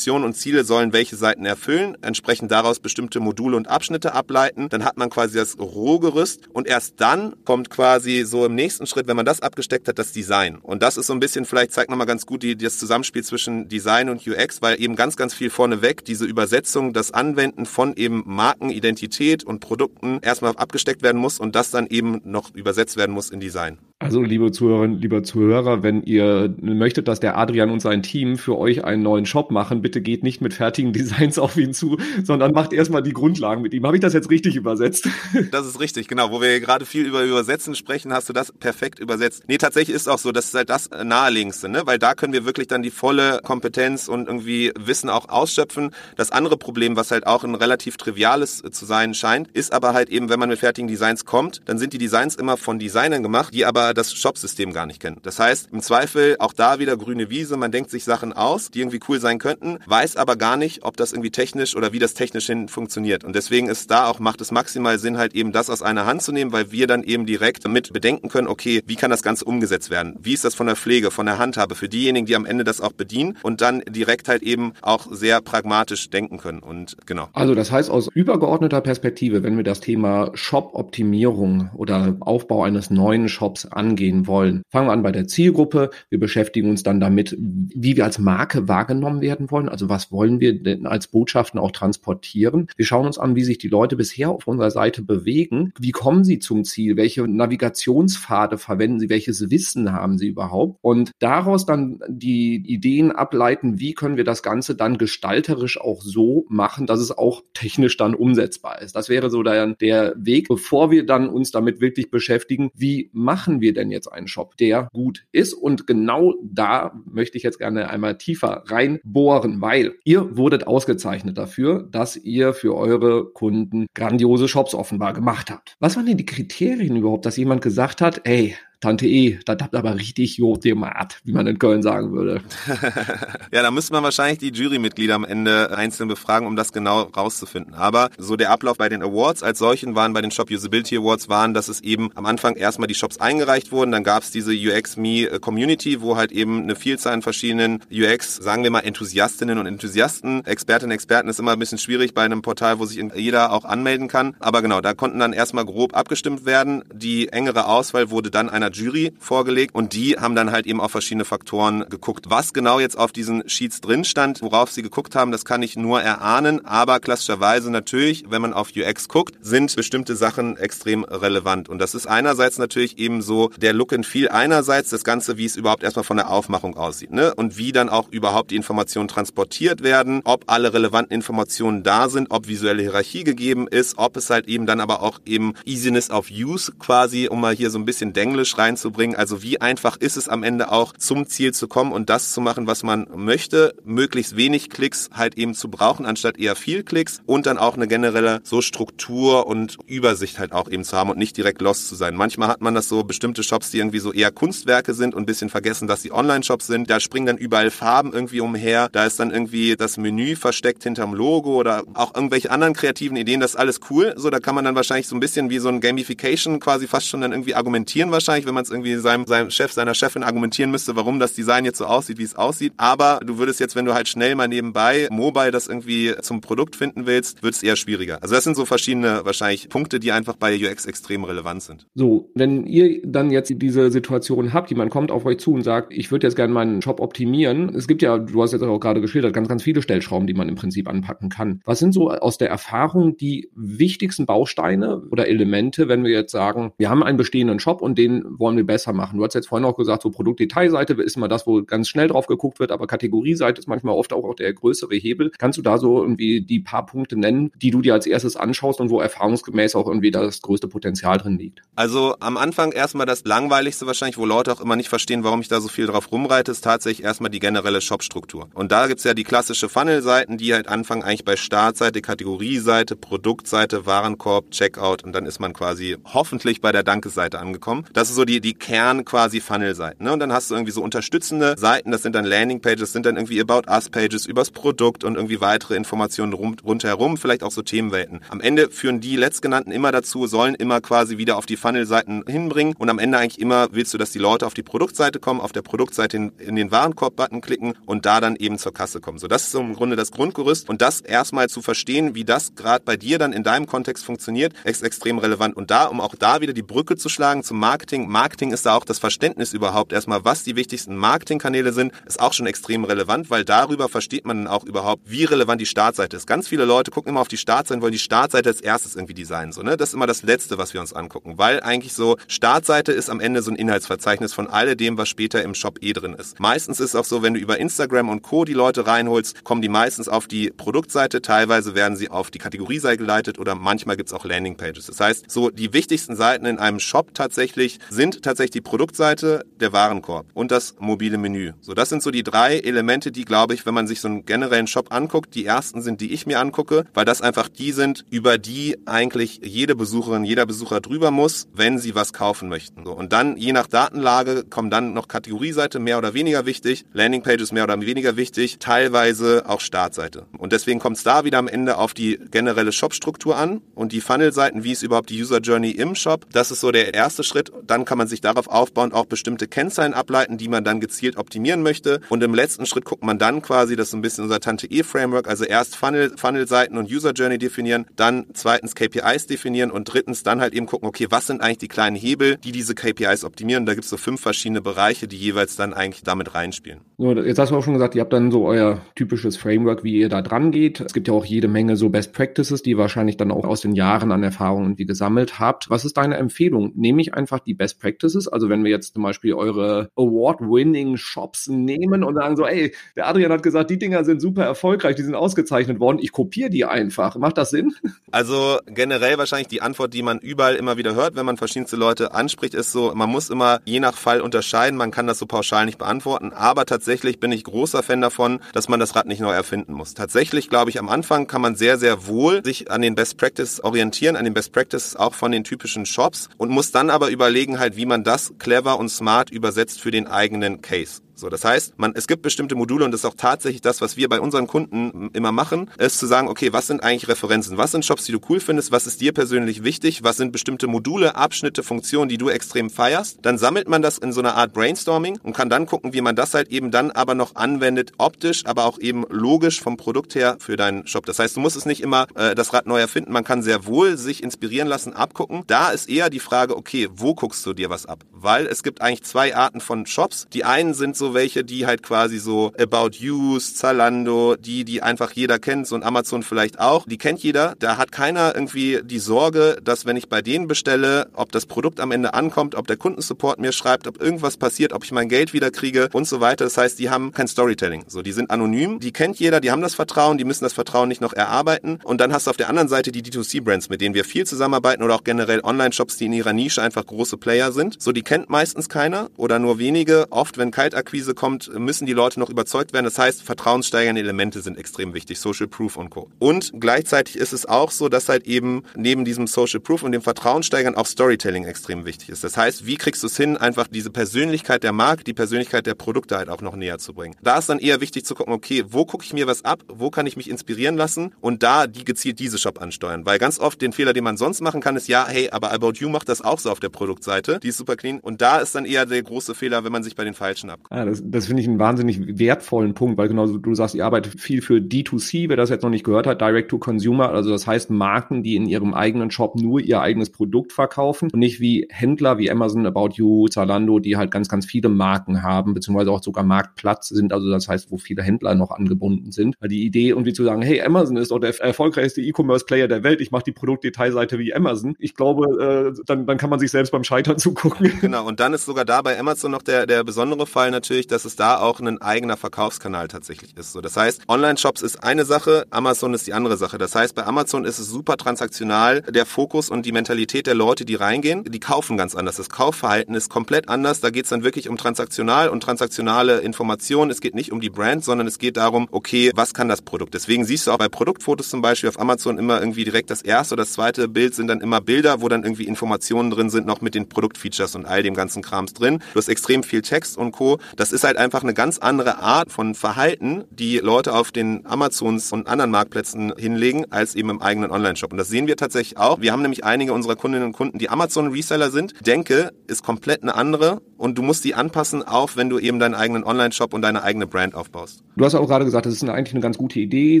[0.16, 4.82] Funktionen und Ziele sollen welche Seiten erfüllen, entsprechend daraus bestimmte Module und Abschnitte ableiten, dann
[4.82, 9.16] hat man quasi das Rohgerüst und erst dann kommt quasi so im nächsten Schritt, wenn
[9.16, 10.56] man das abgesteckt hat, das Design.
[10.56, 13.68] Und das ist so ein bisschen, vielleicht zeigt nochmal ganz gut die, das Zusammenspiel zwischen
[13.68, 18.22] Design und UX, weil eben ganz, ganz viel vorneweg diese Übersetzung, das Anwenden von eben
[18.24, 23.28] Markenidentität und Produkten erstmal abgesteckt werden muss und das dann eben noch übersetzt werden muss
[23.28, 23.78] in Design.
[23.98, 28.58] Also, liebe Zuhörerinnen, lieber Zuhörer, wenn ihr möchtet, dass der Adrian und sein Team für
[28.58, 32.52] euch einen neuen Shop machen, bitte geht nicht mit fertigen Designs auf ihn zu, sondern
[32.52, 33.86] macht erstmal die Grundlagen mit ihm.
[33.86, 35.08] Habe ich das jetzt richtig übersetzt?
[35.50, 36.30] Das ist richtig, genau.
[36.30, 39.44] Wo wir gerade viel über Übersetzen sprechen, hast du das perfekt übersetzt.
[39.46, 41.82] Nee, tatsächlich ist auch so, das ist halt das naheliegendste, ne?
[41.86, 45.92] weil da können wir wirklich dann die volle Kompetenz und irgendwie Wissen auch ausschöpfen.
[46.16, 50.10] Das andere Problem, was halt auch ein relativ triviales zu sein scheint, ist aber halt
[50.10, 53.54] eben, wenn man mit fertigen Designs kommt, dann sind die Designs immer von Designern gemacht,
[53.54, 55.18] die aber das Shop-System gar nicht kennen.
[55.22, 58.80] Das heißt, im Zweifel auch da wieder grüne Wiese, man denkt sich Sachen aus, die
[58.80, 62.14] irgendwie cool sein könnten, weiß aber gar nicht, ob das irgendwie technisch oder wie das
[62.14, 63.24] technisch hin funktioniert.
[63.24, 66.22] Und deswegen ist da auch, macht es maximal Sinn, halt eben das aus einer Hand
[66.22, 69.44] zu nehmen, weil wir dann eben direkt mit bedenken können, okay, wie kann das Ganze
[69.44, 70.16] umgesetzt werden?
[70.20, 72.80] Wie ist das von der Pflege, von der Handhabe für diejenigen, die am Ende das
[72.80, 76.60] auch bedienen und dann direkt halt eben auch sehr pragmatisch denken können.
[76.60, 77.28] Und genau.
[77.32, 83.28] Also das heißt aus übergeordneter Perspektive, wenn wir das Thema Shop-Optimierung oder Aufbau eines neuen
[83.28, 85.90] Shops angehen wollen, fangen wir an bei der Zielgruppe.
[86.10, 89.68] Wir beschäftigen uns dann damit, wie wir als Marke wahrgenommen werden wollen.
[89.68, 92.68] Also was wollen wir denn als Botschaften auch transportieren?
[92.76, 95.72] Wir schauen uns an, wie sich die Leute bisher auf unserer Seite bewegen.
[95.78, 96.96] Wie kommen sie zum Ziel?
[96.96, 99.10] Welche Navigationspfade verwenden sie?
[99.10, 100.78] Welches Wissen haben sie überhaupt?
[100.82, 106.46] Und daraus dann die Ideen ableiten, wie können wir das Ganze dann gestalterisch auch so
[106.48, 108.96] machen, dass es auch technisch dann umsetzbar ist.
[108.96, 113.60] Das wäre so der, der Weg, bevor wir dann uns damit wirklich beschäftigen, wie machen
[113.60, 115.54] wir denn jetzt einen Shop, der gut ist?
[115.54, 121.88] Und genau da möchte ich jetzt gerne einmal tiefer reinbohren, weil ihr wurdet ausgezeichnet dafür,
[121.90, 125.76] dass ihr für eure Kunden grandiose Shops offenbar gemacht habt.
[125.80, 129.74] Was waren denn die Kriterien überhaupt, dass jemand gesagt hat, ey, Tante E, das habt
[129.74, 132.42] aber richtig Jod gemacht, wie man in Köln sagen würde.
[133.52, 137.74] ja, da müsste man wahrscheinlich die Jurymitglieder am Ende einzeln befragen, um das genau rauszufinden.
[137.74, 141.28] Aber so der Ablauf bei den Awards als solchen waren, bei den Shop Usability Awards
[141.28, 144.52] waren, dass es eben am Anfang erstmal die Shops eingereicht wurden, dann gab es diese
[144.52, 149.58] UX Me Community, wo halt eben eine Vielzahl an verschiedenen UX, sagen wir mal Enthusiastinnen
[149.58, 153.02] und Enthusiasten, Expertinnen und Experten ist immer ein bisschen schwierig bei einem Portal, wo sich
[153.14, 154.36] jeder auch anmelden kann.
[154.38, 156.84] Aber genau, da konnten dann erstmal grob abgestimmt werden.
[156.92, 160.90] Die engere Auswahl wurde dann einer Jury vorgelegt und die haben dann halt eben auf
[160.90, 162.26] verschiedene Faktoren geguckt.
[162.28, 165.76] Was genau jetzt auf diesen Sheets drin stand, worauf sie geguckt haben, das kann ich
[165.76, 171.68] nur erahnen, aber klassischerweise natürlich, wenn man auf UX guckt, sind bestimmte Sachen extrem relevant
[171.68, 175.44] und das ist einerseits natürlich eben so der Look and Feel einerseits, das Ganze, wie
[175.44, 177.34] es überhaupt erstmal von der Aufmachung aussieht ne?
[177.34, 182.30] und wie dann auch überhaupt die Informationen transportiert werden, ob alle relevanten Informationen da sind,
[182.30, 186.28] ob visuelle Hierarchie gegeben ist, ob es halt eben dann aber auch eben Easiness of
[186.30, 189.16] Use quasi, um mal hier so ein bisschen Denglisch reinzubringen.
[189.16, 192.40] Also wie einfach ist es am Ende auch zum Ziel zu kommen und das zu
[192.40, 197.20] machen, was man möchte, möglichst wenig Klicks halt eben zu brauchen, anstatt eher viel Klicks
[197.26, 201.18] und dann auch eine generelle so Struktur und Übersicht halt auch eben zu haben und
[201.18, 202.16] nicht direkt lost zu sein.
[202.16, 205.26] Manchmal hat man das so bestimmte Shops, die irgendwie so eher Kunstwerke sind und ein
[205.26, 206.90] bisschen vergessen, dass sie Online-Shops sind.
[206.90, 208.88] Da springen dann überall Farben irgendwie umher.
[208.92, 213.40] Da ist dann irgendwie das Menü versteckt hinterm Logo oder auch irgendwelche anderen kreativen Ideen.
[213.40, 214.14] Das ist alles cool.
[214.16, 217.08] So, da kann man dann wahrscheinlich so ein bisschen wie so ein Gamification quasi fast
[217.08, 220.70] schon dann irgendwie argumentieren wahrscheinlich, wenn man es irgendwie seinem, seinem Chef, seiner Chefin argumentieren
[220.70, 222.72] müsste, warum das Design jetzt so aussieht, wie es aussieht.
[222.76, 226.76] Aber du würdest jetzt, wenn du halt schnell mal nebenbei mobile das irgendwie zum Produkt
[226.76, 228.18] finden willst, wird es eher schwieriger.
[228.22, 231.86] Also das sind so verschiedene wahrscheinlich Punkte, die einfach bei UX extrem relevant sind.
[231.94, 235.92] So, wenn ihr dann jetzt diese Situation habt, jemand kommt auf euch zu und sagt,
[235.92, 237.74] ich würde jetzt gerne meinen Shop optimieren.
[237.74, 240.48] Es gibt ja, du hast jetzt auch gerade geschildert, ganz, ganz viele Stellschrauben, die man
[240.48, 241.60] im Prinzip anpacken kann.
[241.64, 246.72] Was sind so aus der Erfahrung die wichtigsten Bausteine oder Elemente, wenn wir jetzt sagen,
[246.78, 249.18] wir haben einen bestehenden Shop und den wollen wir besser machen.
[249.18, 252.26] Du hast jetzt vorhin auch gesagt, so Produktdetailseite ist immer das, wo ganz schnell drauf
[252.26, 255.30] geguckt wird, aber Kategorieseite ist manchmal oft auch der größere Hebel.
[255.38, 258.80] Kannst du da so irgendwie die paar Punkte nennen, die du dir als erstes anschaust
[258.80, 261.62] und wo erfahrungsgemäß auch irgendwie das größte Potenzial drin liegt?
[261.74, 265.48] Also am Anfang erstmal das langweiligste wahrscheinlich, wo Leute auch immer nicht verstehen, warum ich
[265.48, 268.48] da so viel drauf rumreite, ist tatsächlich erstmal die generelle Shop-Struktur.
[268.54, 273.86] Und da gibt's ja die klassische Funnel-Seiten, die halt anfangen eigentlich bei Startseite, Kategorieseite, Produktseite,
[273.86, 277.86] Warenkorb, Checkout und dann ist man quasi hoffentlich bei der Danke-Seite angekommen.
[277.92, 280.04] Das ist so die, die Kern quasi Funnel-Seiten.
[280.04, 280.12] Ne?
[280.12, 283.40] Und dann hast du irgendwie so unterstützende Seiten, das sind dann Landing-Pages, sind dann irgendwie
[283.40, 288.20] About Us-Pages übers Produkt und irgendwie weitere Informationen rum, rundherum, vielleicht auch so Themenwelten.
[288.28, 292.74] Am Ende führen die letztgenannten immer dazu, sollen immer quasi wieder auf die Funnel-Seiten hinbringen
[292.76, 295.52] und am Ende eigentlich immer willst du, dass die Leute auf die Produktseite kommen, auf
[295.52, 299.18] der Produktseite in, in den Warenkorb-Button klicken und da dann eben zur Kasse kommen.
[299.18, 302.84] So, das ist im Grunde das Grundgerüst und das erstmal zu verstehen, wie das gerade
[302.84, 305.56] bei dir dann in deinem Kontext funktioniert, ist extrem relevant.
[305.56, 308.74] Und da, um auch da wieder die Brücke zu schlagen zum Marketing, Marketing ist da
[308.74, 313.28] auch das Verständnis überhaupt erstmal, was die wichtigsten Marketingkanäle sind, ist auch schon extrem relevant,
[313.28, 316.26] weil darüber versteht man dann auch überhaupt, wie relevant die Startseite ist.
[316.26, 319.52] Ganz viele Leute gucken immer auf die Startseite, wollen die Startseite als erstes irgendwie designen.
[319.52, 319.76] So, ne?
[319.76, 323.20] Das ist immer das Letzte, was wir uns angucken, weil eigentlich so Startseite ist am
[323.20, 326.40] Ende so ein Inhaltsverzeichnis von alledem, was später im Shop eh drin ist.
[326.40, 328.46] Meistens ist auch so, wenn du über Instagram und Co.
[328.46, 332.96] die Leute reinholst, kommen die meistens auf die Produktseite, teilweise werden sie auf die Kategorieseite
[332.96, 334.86] geleitet oder manchmal gibt's auch Landingpages.
[334.86, 339.44] Das heißt, so die wichtigsten Seiten in einem Shop tatsächlich sind sind tatsächlich die Produktseite,
[339.58, 341.52] der Warenkorb und das mobile Menü.
[341.60, 344.24] So, das sind so die drei Elemente, die, glaube ich, wenn man sich so einen
[344.24, 348.04] generellen Shop anguckt, die ersten sind, die ich mir angucke, weil das einfach die sind,
[348.10, 352.84] über die eigentlich jede Besucherin, jeder Besucher drüber muss, wenn sie was kaufen möchten.
[352.84, 357.50] So, und dann, je nach Datenlage, kommen dann noch Kategorieseite, mehr oder weniger wichtig, Landingpages
[357.50, 360.26] mehr oder weniger wichtig, teilweise auch Startseite.
[360.38, 364.00] Und deswegen kommt es da wieder am Ende auf die generelle Shopstruktur an und die
[364.00, 366.26] Funnel-Seiten, wie ist überhaupt die User Journey im Shop.
[366.32, 367.50] Das ist so der erste Schritt.
[367.66, 371.62] Dann kann man sich darauf aufbauen, auch bestimmte Kennzahlen ableiten, die man dann gezielt optimieren
[371.62, 372.00] möchte.
[372.08, 375.44] Und im letzten Schritt guckt man dann quasi, das ist ein bisschen unser Tante-E-Framework, also
[375.44, 380.54] erst Funnel, Funnel-Seiten und User Journey definieren, dann zweitens KPIs definieren und drittens dann halt
[380.54, 383.66] eben gucken, okay, was sind eigentlich die kleinen Hebel, die diese KPIs optimieren.
[383.66, 386.80] Da gibt es so fünf verschiedene Bereiche, die jeweils dann eigentlich damit reinspielen.
[386.98, 389.96] So, jetzt hast du auch schon gesagt, ihr habt dann so euer typisches Framework, wie
[389.96, 390.80] ihr da dran geht.
[390.80, 393.74] Es gibt ja auch jede Menge so Best Practices, die wahrscheinlich dann auch aus den
[393.74, 395.70] Jahren an Erfahrung irgendwie gesammelt habt.
[395.70, 396.72] Was ist deine Empfehlung?
[396.74, 398.28] Nehme ich einfach die Best Practices?
[398.28, 403.08] Also wenn wir jetzt zum Beispiel eure Award-winning Shops nehmen und sagen so, ey, der
[403.08, 406.64] Adrian hat gesagt, die Dinger sind super erfolgreich, die sind ausgezeichnet worden, ich kopiere die
[406.64, 407.16] einfach.
[407.16, 407.74] Macht das Sinn?
[408.10, 412.12] Also generell wahrscheinlich die Antwort, die man überall immer wieder hört, wenn man verschiedenste Leute
[412.12, 415.66] anspricht, ist so, man muss immer je nach Fall unterscheiden, man kann das so pauschal
[415.66, 419.32] nicht beantworten, aber tatsächlich bin ich großer Fan davon, dass man das Rad nicht neu
[419.32, 419.94] erfinden muss.
[419.94, 423.60] Tatsächlich glaube ich, am Anfang kann man sehr, sehr wohl sich an den Best Practice
[423.62, 427.58] orientieren, an den Best Practice auch von den typischen Shops und muss dann aber überlegen
[427.66, 431.02] halt, wie man das clever und smart übersetzt für den eigenen Case.
[431.18, 433.96] So, das heißt, man, es gibt bestimmte Module und das ist auch tatsächlich das, was
[433.96, 437.56] wir bei unseren Kunden immer machen, ist zu sagen, okay, was sind eigentlich Referenzen?
[437.56, 438.70] Was sind Shops, die du cool findest?
[438.70, 440.02] Was ist dir persönlich wichtig?
[440.02, 443.20] Was sind bestimmte Module, Abschnitte, Funktionen, die du extrem feierst?
[443.22, 446.16] Dann sammelt man das in so einer Art Brainstorming und kann dann gucken, wie man
[446.16, 450.36] das halt eben dann aber noch anwendet, optisch, aber auch eben logisch vom Produkt her
[450.38, 451.06] für deinen Shop.
[451.06, 453.12] Das heißt, du musst es nicht immer äh, das Rad neu erfinden.
[453.12, 455.44] Man kann sehr wohl sich inspirieren lassen, abgucken.
[455.46, 458.04] Da ist eher die Frage, okay, wo guckst du dir was ab?
[458.12, 460.26] Weil es gibt eigentlich zwei Arten von Shops.
[460.34, 465.12] Die einen sind so welche, die halt quasi so About Use, Zalando, die, die einfach
[465.12, 467.54] jeder kennt, so ein Amazon vielleicht auch, die kennt jeder.
[467.58, 471.80] Da hat keiner irgendwie die Sorge, dass wenn ich bei denen bestelle, ob das Produkt
[471.80, 475.32] am Ende ankommt, ob der Kundensupport mir schreibt, ob irgendwas passiert, ob ich mein Geld
[475.32, 476.44] wieder kriege und so weiter.
[476.44, 477.84] Das heißt, die haben kein Storytelling.
[477.88, 480.88] So, die sind anonym, die kennt jeder, die haben das Vertrauen, die müssen das Vertrauen
[480.88, 481.78] nicht noch erarbeiten.
[481.84, 484.82] Und dann hast du auf der anderen Seite die D2C-Brands, mit denen wir viel zusammenarbeiten
[484.82, 487.80] oder auch generell Online-Shops, die in ihrer Nische einfach große Player sind.
[487.80, 490.06] So, die kennt meistens keiner oder nur wenige.
[490.10, 492.84] Oft, wenn Kaltakquise kommt, müssen die Leute noch überzeugt werden.
[492.84, 496.10] Das heißt, vertrauenssteigernde Elemente sind extrem wichtig, Social Proof und Co.
[496.18, 500.02] Und gleichzeitig ist es auch so, dass halt eben neben diesem Social Proof und dem
[500.02, 502.24] Vertrauenssteigern auch Storytelling extrem wichtig ist.
[502.24, 505.74] Das heißt, wie kriegst du es hin, einfach diese Persönlichkeit der Marke, die Persönlichkeit der
[505.74, 507.16] Produkte halt auch noch näher zu bringen.
[507.22, 509.90] Da ist dann eher wichtig zu gucken, okay, wo gucke ich mir was ab, wo
[509.90, 513.06] kann ich mich inspirieren lassen und da die gezielt diese Shop ansteuern.
[513.06, 515.74] Weil ganz oft den Fehler, den man sonst machen kann, ist ja, hey, aber About
[515.74, 518.00] You macht das auch so auf der Produktseite, die ist super clean.
[518.00, 520.60] Und da ist dann eher der große Fehler, wenn man sich bei den Falschen ab.
[520.86, 524.42] Das, das finde ich einen wahnsinnig wertvollen Punkt, weil genau du sagst, ihr arbeitet viel
[524.42, 527.70] für D2C, wer das jetzt noch nicht gehört hat, Direct to Consumer, also das heißt
[527.70, 532.18] Marken, die in ihrem eigenen Shop nur ihr eigenes Produkt verkaufen und nicht wie Händler
[532.18, 536.24] wie Amazon, About You, Zalando, die halt ganz, ganz viele Marken haben, beziehungsweise auch sogar
[536.24, 539.36] Marktplatz sind, also das heißt, wo viele Händler noch angebunden sind.
[539.42, 543.10] Die Idee, irgendwie zu sagen, hey, Amazon ist doch der erfolgreichste E-Commerce-Player der Welt, ich
[543.10, 544.74] mache die Produktdetailseite wie Amazon.
[544.78, 547.72] Ich glaube, äh, dann, dann kann man sich selbst beim Scheitern zugucken.
[547.80, 551.06] Genau, und dann ist sogar da bei Amazon noch der, der besondere Fall natürlich, dass
[551.06, 553.52] es da auch ein eigener Verkaufskanal tatsächlich ist.
[553.52, 556.58] So, das heißt, Online-Shops ist eine Sache, Amazon ist die andere Sache.
[556.58, 560.64] Das heißt, bei Amazon ist es super transaktional, der Fokus und die Mentalität der Leute,
[560.64, 562.16] die reingehen, die kaufen ganz anders.
[562.16, 563.80] Das Kaufverhalten ist komplett anders.
[563.80, 566.90] Da geht es dann wirklich um transaktional und transaktionale Informationen.
[566.90, 569.94] Es geht nicht um die Brand, sondern es geht darum, okay, was kann das Produkt?
[569.94, 573.34] Deswegen siehst du auch bei Produktfotos zum Beispiel auf Amazon immer irgendwie direkt das erste
[573.34, 576.60] oder das zweite Bild sind dann immer Bilder, wo dann irgendwie Informationen drin sind, noch
[576.60, 578.80] mit den Produktfeatures und all dem ganzen Krams drin.
[578.92, 580.38] Du hast extrem viel Text und Co.
[580.56, 585.12] Das ist halt einfach eine ganz andere Art von Verhalten, die Leute auf den Amazons
[585.12, 587.92] und anderen Marktplätzen hinlegen, als eben im eigenen Online-Shop.
[587.92, 589.00] Und das sehen wir tatsächlich auch.
[589.00, 591.74] Wir haben nämlich einige unserer Kundinnen und Kunden, die Amazon-Reseller sind.
[591.86, 595.74] Denke ist komplett eine andere und du musst die anpassen, auch wenn du eben deinen
[595.74, 597.82] eigenen Online-Shop und deine eigene Brand aufbaust.
[597.96, 600.00] Du hast auch gerade gesagt, das ist eigentlich eine ganz gute Idee,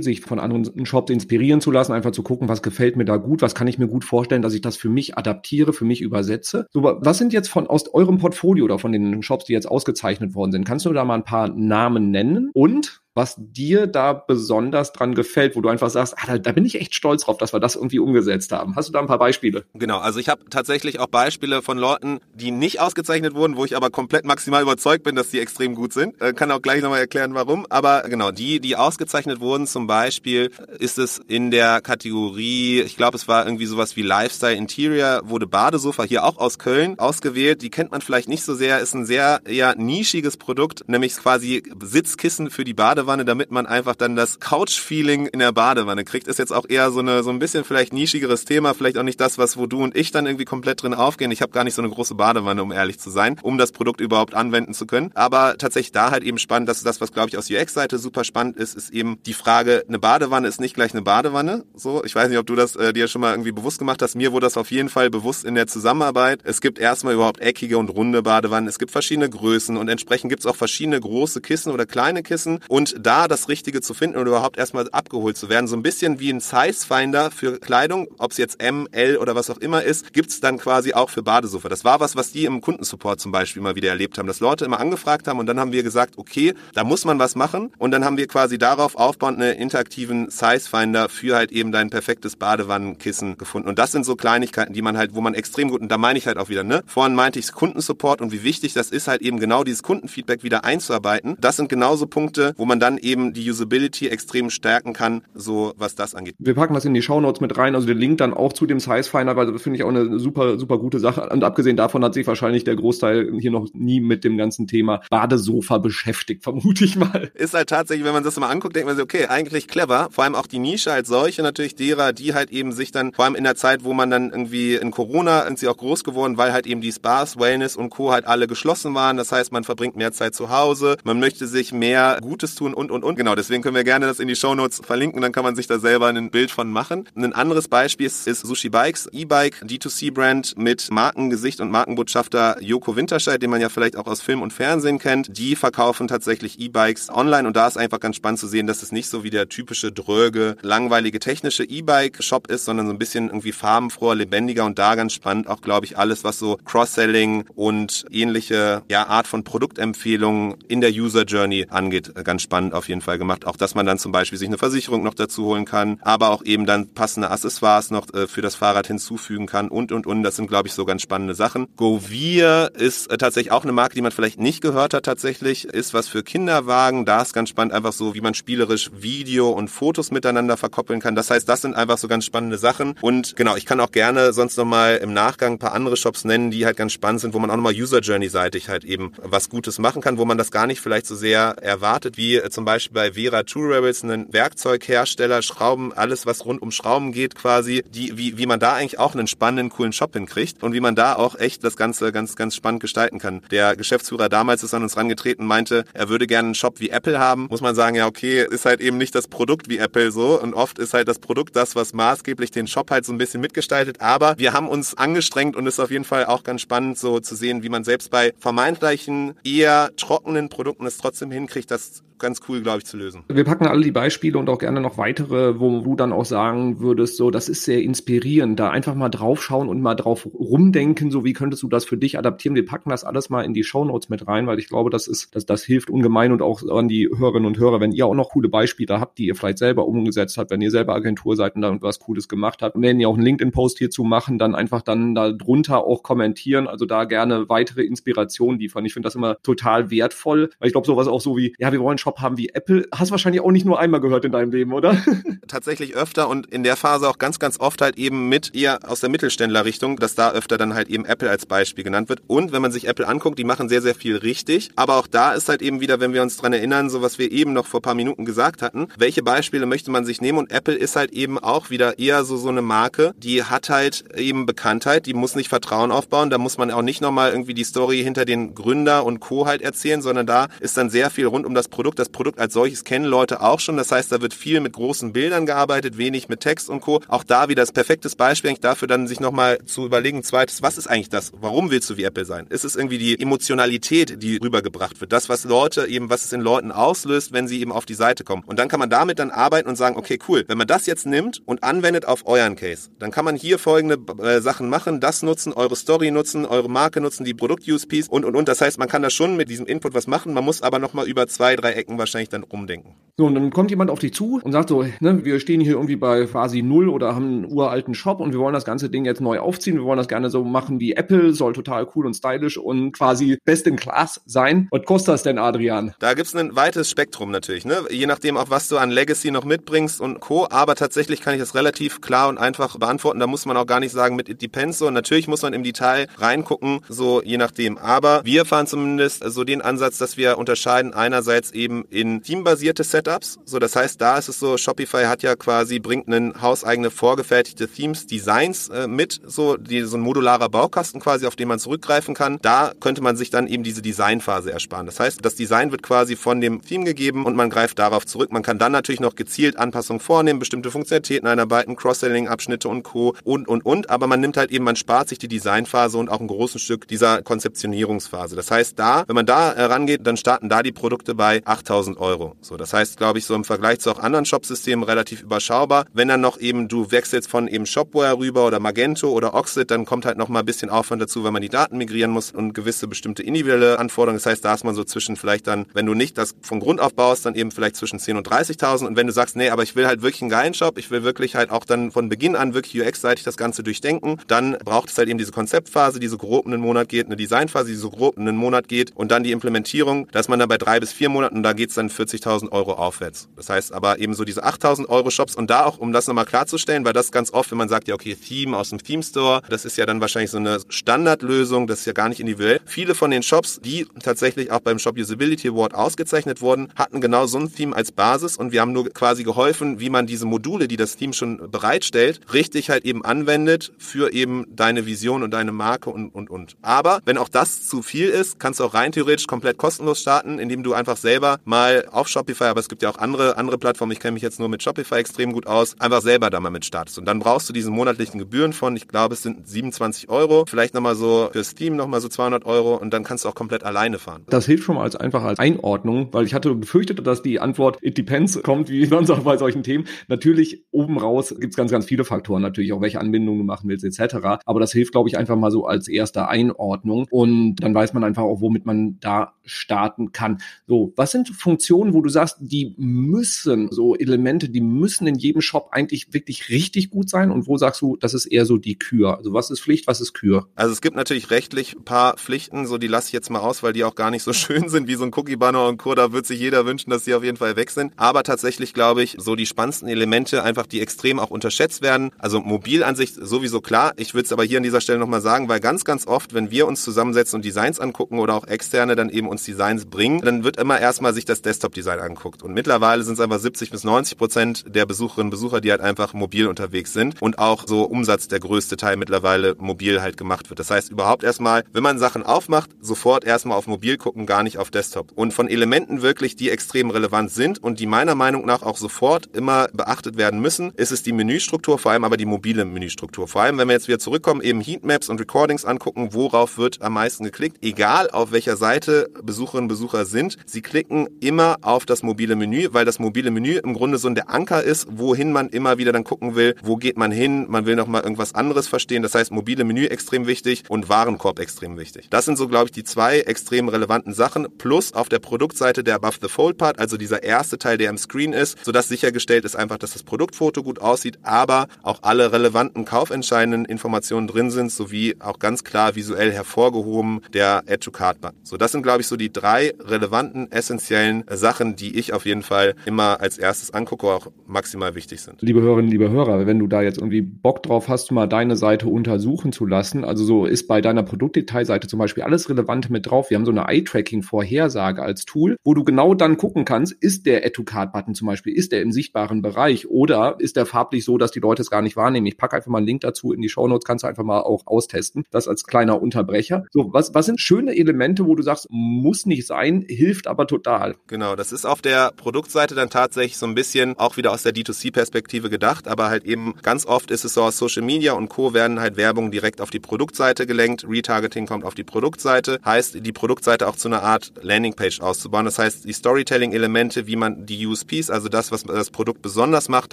[0.00, 3.42] sich von anderen Shops inspirieren zu lassen, einfach zu gucken, was gefällt mir da gut,
[3.42, 6.66] was kann ich mir gut vorstellen, dass ich das für mich adaptiere, für mich übersetze.
[6.72, 10.34] So, was sind jetzt von aus eurem Portfolio oder von den Shops, die jetzt ausgezeichnet
[10.34, 10.55] worden sind?
[10.64, 12.50] Kannst du da mal ein paar Namen nennen?
[12.54, 16.66] Und was dir da besonders dran gefällt, wo du einfach sagst, ah, da, da bin
[16.66, 18.76] ich echt stolz drauf, dass wir das irgendwie umgesetzt haben.
[18.76, 19.64] Hast du da ein paar Beispiele?
[19.72, 23.74] Genau, also ich habe tatsächlich auch Beispiele von Leuten, die nicht ausgezeichnet wurden, wo ich
[23.74, 26.20] aber komplett maximal überzeugt bin, dass die extrem gut sind.
[26.20, 27.66] Äh, kann auch gleich nochmal erklären, warum.
[27.70, 33.16] Aber genau, die, die ausgezeichnet wurden, zum Beispiel ist es in der Kategorie, ich glaube,
[33.16, 37.62] es war irgendwie sowas wie Lifestyle Interior, wurde Badesofa hier auch aus Köln ausgewählt.
[37.62, 41.62] Die kennt man vielleicht nicht so sehr, ist ein sehr eher nischiges Produkt, nämlich quasi
[41.80, 46.28] Sitzkissen für die Badewanne, damit man einfach dann das Couch-Feeling in der Badewanne kriegt.
[46.28, 49.20] Ist jetzt auch eher so eine so ein bisschen vielleicht nischigeres Thema, vielleicht auch nicht
[49.20, 51.30] das, was wo du und ich dann irgendwie komplett drin aufgehen.
[51.30, 54.00] Ich habe gar nicht so eine große Badewanne, um ehrlich zu sein, um das Produkt
[54.00, 55.10] überhaupt anwenden zu können.
[55.14, 58.56] Aber tatsächlich da halt eben spannend, dass das, was glaube ich aus UX-Seite super spannend
[58.56, 61.64] ist, ist eben die Frage, eine Badewanne ist nicht gleich eine Badewanne.
[61.74, 64.14] So, ich weiß nicht, ob du das äh, dir schon mal irgendwie bewusst gemacht hast.
[64.14, 66.40] Mir wurde das auf jeden Fall bewusst in der Zusammenarbeit.
[66.44, 68.68] Es gibt erstmal überhaupt eckige und runde Badewannen.
[68.68, 72.60] Es gibt verschiedene Größen und entsprechend gibt es auch verschiedene große Kissen oder kleine Kissen.
[72.68, 76.20] Und da das Richtige zu finden und überhaupt erstmal abgeholt zu werden, so ein bisschen
[76.20, 79.82] wie ein Size Finder für Kleidung, ob es jetzt M, L oder was auch immer
[79.82, 81.68] ist, gibt's dann quasi auch für Badesofa.
[81.68, 84.64] Das war was, was die im Kundensupport zum Beispiel mal wieder erlebt haben, dass Leute
[84.64, 87.90] immer angefragt haben und dann haben wir gesagt, okay, da muss man was machen und
[87.90, 92.36] dann haben wir quasi darauf aufbauend einen interaktiven Size Finder für halt eben dein perfektes
[92.36, 93.68] Badewannenkissen gefunden.
[93.68, 96.18] Und das sind so Kleinigkeiten, die man halt, wo man extrem gut, und da meine
[96.18, 96.82] ich halt auch wieder, ne?
[96.86, 100.64] Vorhin meinte ich Kundensupport und wie wichtig das ist, halt eben genau dieses Kundenfeedback wieder
[100.64, 101.36] einzuarbeiten.
[101.40, 105.96] Das sind genauso Punkte, wo man dann eben die Usability extrem stärken kann, so was
[105.96, 106.36] das angeht.
[106.38, 108.66] Wir packen das in die Show Notes mit rein, also den Link dann auch zu
[108.66, 111.28] dem Size Finder, weil das finde ich auch eine super, super gute Sache.
[111.28, 115.02] Und abgesehen davon hat sich wahrscheinlich der Großteil hier noch nie mit dem ganzen Thema
[115.10, 117.30] Badesofa beschäftigt, vermute ich mal.
[117.34, 120.08] Ist halt tatsächlich, wenn man das mal anguckt, denkt man sich, okay, eigentlich clever.
[120.12, 123.24] Vor allem auch die Nische als solche natürlich derer, die halt eben sich dann, vor
[123.24, 126.36] allem in der Zeit, wo man dann irgendwie in Corona sind sie auch groß geworden,
[126.36, 128.12] weil halt eben die Spas, Wellness und Co.
[128.12, 129.16] halt alle geschlossen waren.
[129.16, 132.90] Das heißt, man verbringt mehr Zeit zu Hause, man möchte sich mehr Gutes tun und
[132.90, 133.16] und und.
[133.16, 135.66] Genau, deswegen können wir gerne das in die Show Notes verlinken, dann kann man sich
[135.66, 137.08] da selber ein Bild von machen.
[137.16, 143.50] Ein anderes Beispiel ist, Sushi Bikes, E-Bike, D2C-Brand mit Markengesicht und Markenbotschafter Joko Winterscheid, den
[143.50, 145.36] man ja vielleicht auch aus Film und Fernsehen kennt.
[145.36, 148.92] Die verkaufen tatsächlich E-Bikes online und da ist einfach ganz spannend zu sehen, dass es
[148.92, 153.52] nicht so wie der typische dröge, langweilige technische E-Bike-Shop ist, sondern so ein bisschen irgendwie
[153.52, 158.82] farbenfroher, lebendiger und da ganz spannend auch, glaube ich, alles, was so Cross-Selling und ähnliche
[158.90, 163.46] ja, Art von Produktempfehlungen in der User Journey angeht, ganz spannend auf jeden Fall gemacht.
[163.46, 166.44] Auch, dass man dann zum Beispiel sich eine Versicherung noch dazu holen kann, aber auch
[166.44, 170.22] eben dann passende Accessoires noch äh, für das Fahrrad hinzufügen kann und, und, und.
[170.22, 171.68] Das sind, glaube ich, so ganz spannende Sachen.
[171.76, 175.94] Govir ist äh, tatsächlich auch eine Marke, die man vielleicht nicht gehört hat tatsächlich, ist
[175.94, 177.04] was für Kinderwagen.
[177.04, 181.14] Da ist ganz spannend einfach so, wie man spielerisch Video und Fotos miteinander verkoppeln kann.
[181.14, 182.94] Das heißt, das sind einfach so ganz spannende Sachen.
[183.00, 186.50] Und genau, ich kann auch gerne sonst nochmal im Nachgang ein paar andere Shops nennen,
[186.50, 189.78] die halt ganz spannend sind, wo man auch nochmal User Journey-seitig halt eben was Gutes
[189.78, 192.94] machen kann, wo man das gar nicht vielleicht so sehr erwartet, wie äh, zum Beispiel
[192.94, 198.38] bei Vera Tourables, ein Werkzeughersteller, Schrauben, alles was rund um Schrauben geht quasi, die, wie,
[198.38, 201.38] wie man da eigentlich auch einen spannenden, coolen Shop hinkriegt und wie man da auch
[201.38, 203.42] echt das Ganze ganz, ganz spannend gestalten kann.
[203.50, 207.18] Der Geschäftsführer damals ist an uns rangetreten, meinte, er würde gerne einen Shop wie Apple
[207.18, 207.46] haben.
[207.50, 210.54] Muss man sagen, ja, okay, ist halt eben nicht das Produkt wie Apple so und
[210.54, 214.00] oft ist halt das Produkt das, was maßgeblich den Shop halt so ein bisschen mitgestaltet,
[214.00, 217.34] aber wir haben uns angestrengt und ist auf jeden Fall auch ganz spannend so zu
[217.34, 222.62] sehen, wie man selbst bei vermeintlichen eher trockenen Produkten es trotzdem hinkriegt, das ganz cool,
[222.62, 223.24] glaube ich, zu lösen.
[223.28, 226.80] Wir packen alle die Beispiele und auch gerne noch weitere, wo du dann auch sagen
[226.80, 231.24] würdest, so, das ist sehr inspirierend, da einfach mal draufschauen und mal drauf rumdenken, so
[231.24, 232.54] wie könntest du das für dich adaptieren.
[232.54, 235.34] Wir packen das alles mal in die Show mit rein, weil ich glaube, das ist,
[235.34, 238.30] das, das hilft ungemein und auch an die Hörerinnen und Hörer, wenn ihr auch noch
[238.30, 241.62] coole Beispiele habt, die ihr vielleicht selber umgesetzt habt, wenn ihr selber Agentur seid und
[241.62, 245.14] da was Cooles gemacht habt, wenn ihr auch einen LinkedIn-Post hierzu machen, dann einfach dann
[245.14, 248.84] da drunter auch kommentieren, also da gerne weitere Inspirationen liefern.
[248.84, 251.80] Ich finde das immer total wertvoll, weil ich glaube, sowas auch so wie, ja, wir
[251.80, 254.72] wollen Shop haben wie Apple, hast wahrscheinlich auch nicht nur einmal gehört in deinem Leben,
[254.72, 254.96] oder?
[255.48, 259.00] Tatsächlich öfter und in der Phase auch ganz, ganz oft halt eben mit eher aus
[259.00, 262.22] der Mittelständlerrichtung, dass da öfter dann halt eben Apple als Beispiel genannt wird.
[262.28, 264.70] Und wenn man sich Apple anguckt, die machen sehr, sehr viel richtig.
[264.76, 267.32] Aber auch da ist halt eben wieder, wenn wir uns dran erinnern, so was wir
[267.32, 270.38] eben noch vor paar Minuten gesagt hatten, welche Beispiele möchte man sich nehmen?
[270.38, 274.04] Und Apple ist halt eben auch wieder eher so, so eine Marke, die hat halt
[274.16, 277.64] eben Bekanntheit, die muss nicht Vertrauen aufbauen, da muss man auch nicht nochmal irgendwie die
[277.64, 279.46] Story hinter den Gründer und Co.
[279.46, 281.95] halt erzählen, sondern da ist dann sehr viel rund um das Produkt.
[281.98, 283.76] Das Produkt als solches kennen Leute auch schon.
[283.76, 287.00] Das heißt, da wird viel mit großen Bildern gearbeitet, wenig mit Text und Co.
[287.08, 290.86] Auch da wieder das perfektes Beispiel dafür, dann sich nochmal zu überlegen, zweites, was ist
[290.86, 291.32] eigentlich das?
[291.40, 292.46] Warum willst du wie Apple sein?
[292.48, 295.12] Ist es irgendwie die Emotionalität, die rübergebracht wird?
[295.12, 298.24] Das, was Leute eben, was es in Leuten auslöst, wenn sie eben auf die Seite
[298.24, 298.44] kommen.
[298.46, 301.06] Und dann kann man damit dann arbeiten und sagen, okay, cool, wenn man das jetzt
[301.06, 305.22] nimmt und anwendet auf euren Case, dann kann man hier folgende äh, Sachen machen, das
[305.22, 308.48] nutzen, eure Story nutzen, eure Marke nutzen, die Produkt-USPs und, und, und.
[308.48, 311.06] Das heißt, man kann da schon mit diesem Input was machen, man muss aber nochmal
[311.06, 312.96] über zwei, drei Ecken wahrscheinlich dann umdenken.
[313.18, 315.72] So, und dann kommt jemand auf dich zu und sagt so, ne, wir stehen hier
[315.72, 319.06] irgendwie bei quasi null oder haben einen uralten Shop und wir wollen das ganze Ding
[319.06, 319.76] jetzt neu aufziehen.
[319.76, 323.38] Wir wollen das gerne so machen wie Apple, soll total cool und stylisch und quasi
[323.46, 324.68] best in class sein.
[324.70, 325.94] Was kostet das denn, Adrian?
[325.98, 327.78] Da gibt's ein weites Spektrum natürlich, ne?
[327.90, 330.46] Je nachdem auch, was du an Legacy noch mitbringst und Co.
[330.50, 333.18] Aber tatsächlich kann ich das relativ klar und einfach beantworten.
[333.18, 334.90] Da muss man auch gar nicht sagen mit It Depends so.
[334.90, 337.78] Natürlich muss man im Detail reingucken, so je nachdem.
[337.78, 343.38] Aber wir fahren zumindest so den Ansatz, dass wir unterscheiden einerseits eben in teambasierte Setups.
[343.44, 347.68] So, das heißt, da ist es so, Shopify hat ja quasi, bringt einen hauseigene vorgefertigte
[347.68, 352.14] Themes, Designs äh, mit, so, die, so ein modularer Baukasten quasi, auf den man zurückgreifen
[352.14, 352.38] kann.
[352.42, 354.86] Da könnte man sich dann eben diese Designphase ersparen.
[354.86, 358.32] Das heißt, das Design wird quasi von dem Theme gegeben und man greift darauf zurück.
[358.32, 363.14] Man kann dann natürlich noch gezielt Anpassungen vornehmen, bestimmte Funktionalitäten einarbeiten, Cross-Selling-Abschnitte und Co.
[363.24, 363.90] und, und, und.
[363.90, 366.88] Aber man nimmt halt eben, man spart sich die Designphase und auch ein großen Stück
[366.88, 368.36] dieser Konzeptionierungsphase.
[368.36, 371.98] Das heißt, da, wenn man da äh, rangeht, dann starten da die Produkte bei 8000
[371.98, 372.36] Euro.
[372.40, 375.86] So, das heißt, glaube ich, so im Vergleich zu auch anderen Shop-Systemen relativ überschaubar.
[375.92, 379.84] Wenn dann noch eben du wechselst von eben Shopware rüber oder Magento oder Oxid, dann
[379.84, 382.52] kommt halt noch mal ein bisschen Aufwand dazu, wenn man die Daten migrieren muss und
[382.52, 384.18] gewisse bestimmte individuelle Anforderungen.
[384.18, 386.80] Das heißt, da ist man so zwischen vielleicht dann, wenn du nicht das von Grund
[386.80, 388.86] auf baust, dann eben vielleicht zwischen 10 und 30.000.
[388.86, 391.02] Und wenn du sagst, nee, aber ich will halt wirklich einen geilen Shop, ich will
[391.02, 394.98] wirklich halt auch dann von Beginn an wirklich UX-seitig das Ganze durchdenken, dann braucht es
[394.98, 398.16] halt eben diese Konzeptphase, die so grob einen Monat geht, eine Designphase, die so grob
[398.18, 400.08] einen Monat geht und dann die Implementierung.
[400.12, 402.74] Da ist man dann bei drei bis vier Monaten und da geht's dann 40.000 Euro
[402.74, 403.28] aufwärts.
[403.34, 406.26] Das heißt aber eben so diese 8.000 Euro Shops und da auch, um das nochmal
[406.26, 409.40] klarzustellen, weil das ganz oft, wenn man sagt, ja okay, Theme aus dem Theme Store,
[409.48, 412.60] das ist ja dann wahrscheinlich so eine Standardlösung, das ist ja gar nicht individuell.
[412.66, 417.26] Viele von den Shops, die tatsächlich auch beim Shop Usability Award ausgezeichnet wurden, hatten genau
[417.26, 420.68] so ein Theme als Basis und wir haben nur quasi geholfen, wie man diese Module,
[420.68, 425.52] die das Theme schon bereitstellt, richtig halt eben anwendet für eben deine Vision und deine
[425.52, 426.56] Marke und, und, und.
[426.60, 430.38] Aber wenn auch das zu viel ist, kannst du auch rein theoretisch komplett kostenlos starten,
[430.38, 433.92] indem du einfach selber mal auf Shopify, aber es gibt ja auch andere, andere Plattformen,
[433.92, 436.64] ich kenne mich jetzt nur mit Shopify extrem gut aus, einfach selber da mal mit
[436.64, 436.98] startest.
[436.98, 440.74] Und dann brauchst du diese monatlichen Gebühren von, ich glaube, es sind 27 Euro, vielleicht
[440.74, 443.98] nochmal so für Steam nochmal so 200 Euro und dann kannst du auch komplett alleine
[443.98, 444.22] fahren.
[444.28, 447.78] Das hilft schon mal als einfach als Einordnung, weil ich hatte befürchtet, dass die Antwort
[447.82, 449.86] It depends kommt, wie man sagt bei solchen Themen.
[450.08, 453.84] Natürlich oben raus gibt's ganz, ganz viele Faktoren, natürlich auch welche Anbindungen du machen willst
[453.84, 454.40] etc.
[454.44, 458.04] Aber das hilft, glaube ich, einfach mal so als erste Einordnung und dann weiß man
[458.04, 460.38] einfach auch, womit man da starten kann.
[460.66, 465.40] So, was sind Funktionen, wo du sagst, die müssen, so Elemente, die müssen in jedem
[465.40, 468.78] Shop eigentlich wirklich richtig gut sein und wo sagst du, das ist eher so die
[468.78, 469.16] Kür?
[469.16, 470.48] Also was ist Pflicht, was ist Kür?
[470.54, 473.62] Also es gibt natürlich rechtlich ein paar Pflichten, so die lasse ich jetzt mal aus,
[473.62, 475.94] weil die auch gar nicht so schön sind wie so ein Cookie-Banner und Co.
[475.94, 477.92] Da wird sich jeder wünschen, dass die auf jeden Fall weg sind.
[477.96, 482.10] Aber tatsächlich glaube ich, so die spannendsten Elemente einfach, die extrem auch unterschätzt werden.
[482.18, 483.92] Also Mobilansicht sowieso klar.
[483.96, 486.50] Ich würde es aber hier an dieser Stelle nochmal sagen, weil ganz, ganz oft, wenn
[486.50, 490.44] wir uns zusammensetzen und Designs angucken oder auch externe dann eben uns Designs bringen, dann
[490.44, 492.42] wird immer erstmal sich das Desktop-Design angeguckt.
[492.42, 495.80] Und mittlerweile sind es einfach 70 bis 90 Prozent der Besucherinnen und Besucher, die halt
[495.80, 500.48] einfach mobil unterwegs sind und auch so Umsatz der größte Teil mittlerweile mobil halt gemacht
[500.48, 500.60] wird.
[500.60, 504.58] Das heißt überhaupt erstmal, wenn man Sachen aufmacht, sofort erstmal auf mobil gucken, gar nicht
[504.58, 505.12] auf Desktop.
[505.14, 509.34] Und von Elementen wirklich, die extrem relevant sind und die meiner Meinung nach auch sofort
[509.34, 513.26] immer beachtet werden müssen, ist es die Menüstruktur, vor allem aber die mobile Menüstruktur.
[513.26, 516.92] Vor allem, wenn wir jetzt wieder zurückkommen, eben Heatmaps und Recordings angucken, worauf wird am
[516.92, 522.02] meisten geklickt, egal auf welcher Seite Besucherinnen und Besucher sind, sie klicken immer auf das
[522.02, 525.78] mobile Menü, weil das mobile Menü im Grunde so der Anker ist, wohin man immer
[525.78, 529.02] wieder dann gucken will, wo geht man hin, man will noch mal irgendwas anderes verstehen.
[529.02, 532.08] Das heißt, mobile Menü extrem wichtig und Warenkorb extrem wichtig.
[532.10, 534.46] Das sind so, glaube ich, die zwei extrem relevanten Sachen.
[534.58, 537.98] Plus auf der Produktseite der Above the Fold Part, also dieser erste Teil, der im
[537.98, 542.84] Screen ist, sodass sichergestellt ist einfach, dass das Produktfoto gut aussieht, aber auch alle relevanten
[542.84, 548.38] kaufentscheidenden Informationen drin sind, sowie auch ganz klar visuell hervorgehoben der Add to Card Button.
[548.42, 550.95] So, das sind, glaube ich, so die drei relevanten, essentiellen
[551.28, 555.42] Sachen, die ich auf jeden Fall immer als erstes angucke, auch maximal wichtig sind.
[555.42, 558.88] Liebe Hörerinnen, liebe Hörer, wenn du da jetzt irgendwie Bock drauf hast, mal deine Seite
[558.88, 563.30] untersuchen zu lassen, also so ist bei deiner Produktdetailseite zum Beispiel alles Relevante mit drauf.
[563.30, 567.44] Wir haben so eine Eye-Tracking-Vorhersage als Tool, wo du genau dann gucken kannst, ist der
[567.44, 571.40] Add-to-Card-Button zum Beispiel, ist der im sichtbaren Bereich oder ist der farblich so, dass die
[571.40, 572.26] Leute es gar nicht wahrnehmen.
[572.26, 574.40] Ich packe einfach mal einen Link dazu in die Show Notes, kannst du einfach mal
[574.40, 575.24] auch austesten.
[575.30, 576.64] Das als kleiner Unterbrecher.
[576.70, 580.85] So, was, was sind schöne Elemente, wo du sagst, muss nicht sein, hilft aber total?
[581.06, 584.52] Genau, das ist auf der Produktseite dann tatsächlich so ein bisschen auch wieder aus der
[584.52, 588.54] D2C-Perspektive gedacht, aber halt eben ganz oft ist es so aus Social Media und Co.
[588.54, 590.86] werden halt Werbung direkt auf die Produktseite gelenkt.
[590.88, 592.58] Retargeting kommt auf die Produktseite.
[592.64, 595.44] Heißt, die Produktseite auch zu einer Art Landingpage auszubauen.
[595.44, 599.92] Das heißt, die Storytelling-Elemente, wie man die USPs, also das, was das Produkt besonders macht,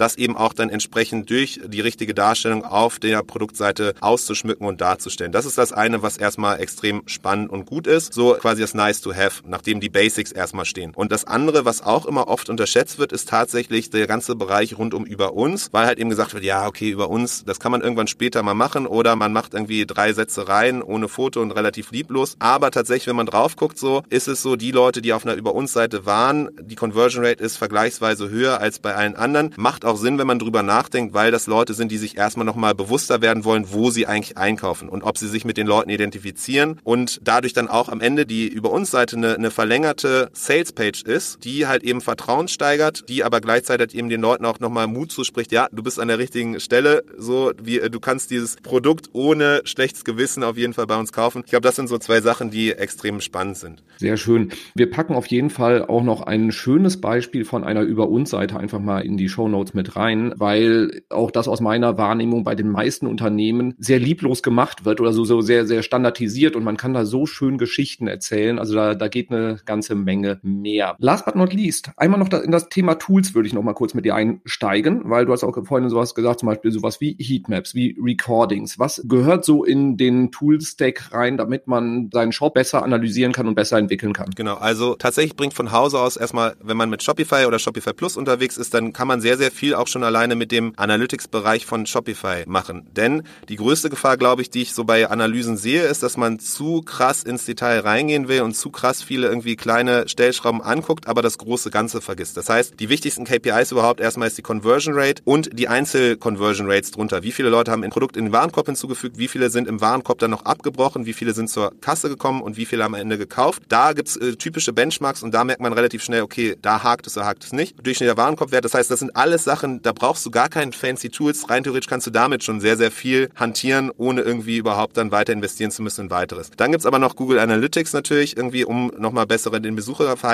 [0.00, 5.32] das eben auch dann entsprechend durch die richtige Darstellung auf der Produktseite auszuschmücken und darzustellen.
[5.32, 8.12] Das ist das eine, was erstmal extrem spannend und gut ist.
[8.12, 10.83] So quasi das Nice to Have, nachdem die Basics erstmal stehen.
[10.92, 14.78] Und Und das andere, was auch immer oft unterschätzt wird, ist tatsächlich der ganze Bereich
[14.78, 17.72] rund um über uns, weil halt eben gesagt wird, ja, okay, über uns, das kann
[17.72, 21.50] man irgendwann später mal machen oder man macht irgendwie drei Sätze rein ohne Foto und
[21.50, 22.36] relativ lieblos.
[22.38, 25.34] Aber tatsächlich, wenn man drauf guckt, so ist es so, die Leute, die auf einer
[25.34, 29.52] über uns Seite waren, die Conversion Rate ist vergleichsweise höher als bei allen anderen.
[29.58, 32.74] Macht auch Sinn, wenn man drüber nachdenkt, weil das Leute sind, die sich erstmal nochmal
[32.74, 36.80] bewusster werden wollen, wo sie eigentlich einkaufen und ob sie sich mit den Leuten identifizieren
[36.82, 41.02] und dadurch dann auch am Ende die über uns Seite eine, eine verlängerte Sales Page
[41.02, 45.12] ist, die halt eben Vertrauen steigert, die aber gleichzeitig eben den Leuten auch nochmal Mut
[45.12, 49.62] zuspricht, ja, du bist an der richtigen Stelle, so wie du kannst dieses Produkt ohne
[49.64, 51.42] schlechtes Gewissen auf jeden Fall bei uns kaufen.
[51.44, 53.82] Ich glaube, das sind so zwei Sachen, die extrem spannend sind.
[53.98, 54.50] Sehr schön.
[54.74, 58.58] Wir packen auf jeden Fall auch noch ein schönes Beispiel von einer über uns Seite
[58.58, 62.54] einfach mal in die Show Notes mit rein, weil auch das aus meiner Wahrnehmung bei
[62.54, 66.76] den meisten Unternehmen sehr lieblos gemacht wird oder so, so sehr, sehr standardisiert und man
[66.76, 68.58] kann da so schön Geschichten erzählen.
[68.58, 70.96] Also da, da geht eine ganze Menge mehr.
[70.98, 73.94] Last but not least, einmal noch in das Thema Tools würde ich noch mal kurz
[73.94, 77.74] mit dir einsteigen, weil du hast auch vorhin sowas gesagt, zum Beispiel sowas wie Heatmaps,
[77.74, 78.78] wie Recordings.
[78.78, 83.54] Was gehört so in den Tool-Stack rein, damit man seinen Shop besser analysieren kann und
[83.54, 84.30] besser entwickeln kann?
[84.36, 88.16] Genau, also tatsächlich bringt von Hause aus erstmal, wenn man mit Shopify oder Shopify Plus
[88.16, 91.86] unterwegs ist, dann kann man sehr, sehr viel auch schon alleine mit dem Analytics-Bereich von
[91.86, 92.88] Shopify machen.
[92.92, 96.38] Denn die größte Gefahr, glaube ich, die ich so bei Analysen sehe, ist, dass man
[96.38, 101.22] zu krass ins Detail reingehen will und zu krass viele irgendwie kleine Stellschrauben anguckt, aber
[101.22, 102.36] das große Ganze vergisst.
[102.36, 106.90] Das heißt, die wichtigsten KPIs überhaupt erstmal ist die Conversion Rate und die Einzel-Conversion Rates
[106.90, 107.22] drunter.
[107.22, 110.18] Wie viele Leute haben ein Produkt in den Warenkorb hinzugefügt, wie viele sind im Warenkorb
[110.18, 113.18] dann noch abgebrochen, wie viele sind zur Kasse gekommen und wie viele haben am Ende
[113.18, 113.62] gekauft.
[113.68, 117.14] Da gibt's äh, typische Benchmarks und da merkt man relativ schnell, okay, da hakt es,
[117.14, 117.76] da hakt es nicht.
[117.84, 121.48] Durchschnittlicher Warenkorbwert, das heißt, das sind alles Sachen, da brauchst du gar keinen fancy Tools.
[121.50, 125.32] Rein theoretisch kannst du damit schon sehr, sehr viel hantieren, ohne irgendwie überhaupt dann weiter
[125.32, 126.50] investieren zu müssen in weiteres.
[126.56, 129.74] Dann gibt's aber noch Google Analytics natürlich, irgendwie, um nochmal bessere den